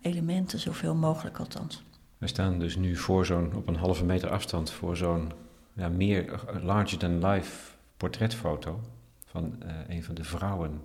elementen, 0.01 0.59
zoveel 0.59 0.95
mogelijk 0.95 1.39
althans. 1.39 1.83
We 2.17 2.27
staan 2.27 2.59
dus 2.59 2.75
nu 2.75 2.95
voor 2.95 3.25
zo'n, 3.25 3.53
op 3.55 3.67
een 3.67 3.75
halve 3.75 4.05
meter 4.05 4.29
afstand, 4.29 4.71
voor 4.71 4.97
zo'n 4.97 5.31
ja, 5.73 5.89
meer 5.89 6.43
larger 6.61 6.97
than 6.97 7.25
life 7.25 7.71
portretfoto 7.97 8.79
van 9.25 9.55
uh, 9.63 9.71
een 9.87 10.03
van 10.03 10.15
de 10.15 10.23
vrouwen 10.23 10.81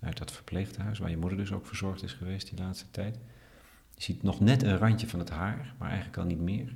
uit 0.00 0.18
dat 0.18 0.32
verpleeghuis, 0.32 0.98
waar 0.98 1.10
je 1.10 1.16
moeder 1.16 1.38
dus 1.38 1.52
ook 1.52 1.66
verzorgd 1.66 2.02
is 2.02 2.12
geweest 2.12 2.48
die 2.48 2.58
laatste 2.58 2.90
tijd. 2.90 3.18
Je 3.94 4.02
ziet 4.02 4.22
nog 4.22 4.40
net 4.40 4.62
een 4.62 4.78
randje 4.78 5.08
van 5.08 5.18
het 5.18 5.30
haar, 5.30 5.74
maar 5.78 5.88
eigenlijk 5.88 6.18
al 6.18 6.24
niet 6.24 6.40
meer. 6.40 6.74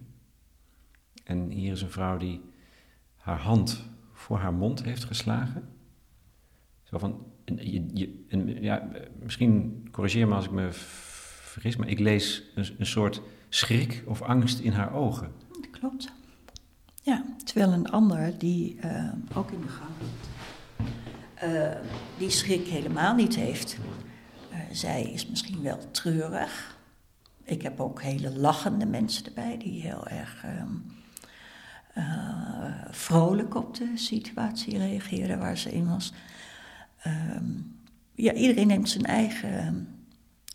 En 1.25 1.51
hier 1.51 1.73
is 1.73 1.83
een 1.83 1.91
vrouw 1.91 2.17
die 2.17 2.41
haar 3.17 3.41
hand 3.41 3.85
voor 4.21 4.39
haar 4.39 4.53
mond 4.53 4.83
heeft 4.85 5.05
geslagen. 5.05 5.68
Zo 6.83 6.99
van, 6.99 7.27
je, 7.45 7.87
je, 7.95 8.61
ja, 8.61 8.89
misschien 9.23 9.89
corrigeer 9.91 10.29
me 10.29 10.35
als 10.35 10.45
ik 10.45 10.51
me 10.51 10.68
vergis, 10.73 11.77
maar 11.77 11.89
ik 11.89 11.99
lees 11.99 12.43
een, 12.55 12.66
een 12.79 12.87
soort 12.87 13.23
schrik 13.49 14.03
of 14.07 14.23
angst 14.23 14.61
in 14.61 14.73
haar 14.73 14.95
ogen. 14.95 15.33
Dat 15.49 15.71
klopt. 15.71 16.12
Ja, 17.03 17.25
terwijl 17.45 17.73
een 17.73 17.91
ander 17.91 18.39
die 18.39 18.77
uh, 18.85 19.12
ook 19.35 19.51
in 19.51 19.61
de 19.61 19.68
gang 19.68 19.91
uh, 21.45 21.71
die 22.18 22.31
schrik 22.31 22.66
helemaal 22.66 23.14
niet 23.14 23.37
heeft. 23.37 23.79
Uh, 24.53 24.59
zij 24.73 25.03
is 25.03 25.27
misschien 25.27 25.62
wel 25.62 25.91
treurig. 25.91 26.79
Ik 27.45 27.62
heb 27.62 27.81
ook 27.81 28.03
hele 28.03 28.39
lachende 28.39 28.87
mensen 28.87 29.27
erbij 29.27 29.59
die 29.59 29.81
heel 29.81 30.07
erg 30.07 30.45
ehm, 30.45 30.75
vrolijk 32.91 33.55
op 33.55 33.74
de 33.74 33.93
situatie 33.95 34.78
reageren 34.78 35.38
waar 35.38 35.57
ze 35.57 35.72
in 35.72 35.88
was. 35.88 36.12
Ehm, 37.03 37.45
ja, 38.14 38.32
iedereen 38.32 38.66
neemt 38.66 38.88
zijn 38.88 39.05
eigen. 39.05 39.88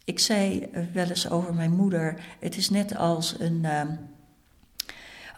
Ik 0.04 0.20
zei 0.20 0.70
wel 0.94 1.08
eens 1.08 1.30
over 1.30 1.54
mijn 1.54 1.76
moeder: 1.76 2.22
het 2.40 2.58
is 2.58 2.70
net 2.70 2.96
als 2.96 3.40
een, 3.40 3.64
uh, 3.64 3.82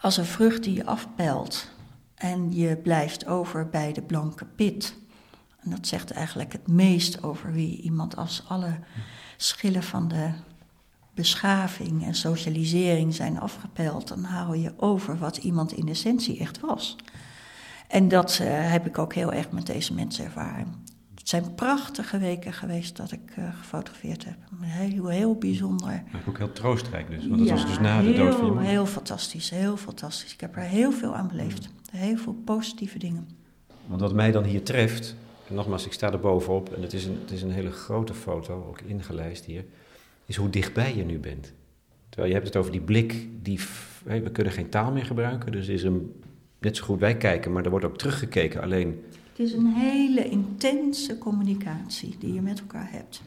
als 0.00 0.16
een 0.16 0.24
vrucht 0.24 0.64
die 0.64 0.74
je 0.74 0.86
afpelt 0.86 1.70
en 2.14 2.52
je 2.52 2.76
blijft 2.76 3.26
over 3.26 3.68
bij 3.68 3.92
de 3.92 4.02
blanke 4.02 4.44
pit. 4.44 4.94
En 5.60 5.70
dat 5.70 5.86
zegt 5.86 6.10
eigenlijk 6.10 6.52
het 6.52 6.66
meest 6.66 7.22
over 7.22 7.52
wie 7.52 7.80
iemand 7.80 8.16
als 8.16 8.44
alle 8.48 8.78
schillen 9.36 9.82
van 9.82 10.08
de 10.08 10.30
beschaving 11.18 12.04
en 12.04 12.14
socialisering 12.14 13.14
zijn 13.14 13.40
afgepeld, 13.40 14.08
dan 14.08 14.24
hou 14.24 14.56
je 14.56 14.72
over 14.76 15.18
wat 15.18 15.36
iemand 15.36 15.72
in 15.72 15.88
essentie 15.88 16.38
echt 16.38 16.60
was. 16.60 16.96
En 17.88 18.08
dat 18.08 18.38
uh, 18.42 18.48
heb 18.50 18.86
ik 18.86 18.98
ook 18.98 19.14
heel 19.14 19.32
erg 19.32 19.50
met 19.50 19.66
deze 19.66 19.94
mensen 19.94 20.24
ervaren. 20.24 20.84
Het 21.14 21.28
zijn 21.28 21.54
prachtige 21.54 22.18
weken 22.18 22.52
geweest 22.52 22.96
dat 22.96 23.12
ik 23.12 23.36
uh, 23.38 23.44
gefotografeerd 23.58 24.24
heb. 24.24 24.36
Heel, 24.60 25.06
heel 25.08 25.34
bijzonder. 25.34 26.02
Maar 26.12 26.22
ook 26.28 26.38
heel 26.38 26.52
troostrijk 26.52 27.10
dus, 27.10 27.26
want 27.26 27.38
dat 27.38 27.50
was 27.50 27.66
dus 27.66 27.78
na 27.78 28.02
de 28.02 28.12
dood 28.12 28.34
van 28.34 28.44
je 28.44 28.50
moeder. 28.50 28.68
Heel 28.68 28.86
fantastisch, 28.86 29.50
heel 29.50 29.76
fantastisch. 29.76 30.32
Ik 30.32 30.40
heb 30.40 30.56
er 30.56 30.62
heel 30.62 30.92
veel 30.92 31.14
aan 31.14 31.28
beleefd. 31.28 31.68
Heel 31.90 32.16
veel 32.16 32.36
positieve 32.44 32.98
dingen. 32.98 33.28
Want 33.86 34.00
wat 34.00 34.12
mij 34.12 34.30
dan 34.30 34.44
hier 34.44 34.62
treft, 34.62 35.14
en 35.48 35.54
nogmaals, 35.54 35.86
ik 35.86 35.92
sta 35.92 36.12
er 36.12 36.20
bovenop 36.20 36.72
en 36.72 36.82
het 36.82 36.92
is 36.92 37.04
een, 37.04 37.18
het 37.20 37.30
is 37.30 37.42
een 37.42 37.52
hele 37.52 37.70
grote 37.70 38.14
foto, 38.14 38.64
ook 38.68 38.80
ingelijst 38.80 39.44
hier 39.44 39.64
is 40.28 40.36
hoe 40.36 40.50
dichtbij 40.50 40.96
je 40.96 41.04
nu 41.04 41.18
bent. 41.18 41.52
Terwijl 42.08 42.28
je 42.28 42.34
hebt 42.34 42.46
het 42.46 42.56
over 42.56 42.72
die 42.72 42.80
blik, 42.80 43.26
die, 43.42 43.60
we 44.04 44.30
kunnen 44.32 44.52
geen 44.52 44.68
taal 44.68 44.92
meer 44.92 45.04
gebruiken, 45.04 45.52
dus 45.52 45.68
is 45.68 45.82
een, 45.82 46.22
net 46.58 46.76
zo 46.76 46.84
goed 46.84 47.00
wij 47.00 47.16
kijken, 47.16 47.52
maar 47.52 47.64
er 47.64 47.70
wordt 47.70 47.84
ook 47.84 47.98
teruggekeken 47.98 48.62
alleen. 48.62 49.04
Het 49.30 49.38
is 49.38 49.52
een 49.52 49.66
hele 49.66 50.28
intense 50.28 51.18
communicatie 51.18 52.16
die 52.18 52.32
je 52.32 52.40
met 52.40 52.60
elkaar 52.60 52.88
hebt. 52.90 53.22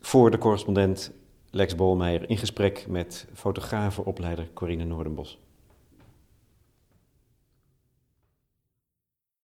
Voor 0.00 0.30
de 0.30 0.38
correspondent 0.38 1.12
Lex 1.50 1.74
Bolmeijer 1.74 2.28
in 2.30 2.38
gesprek 2.38 2.86
met 2.88 3.26
fotografenopleider 3.32 4.48
Corine 4.54 4.84
Noordenbos. 4.84 5.38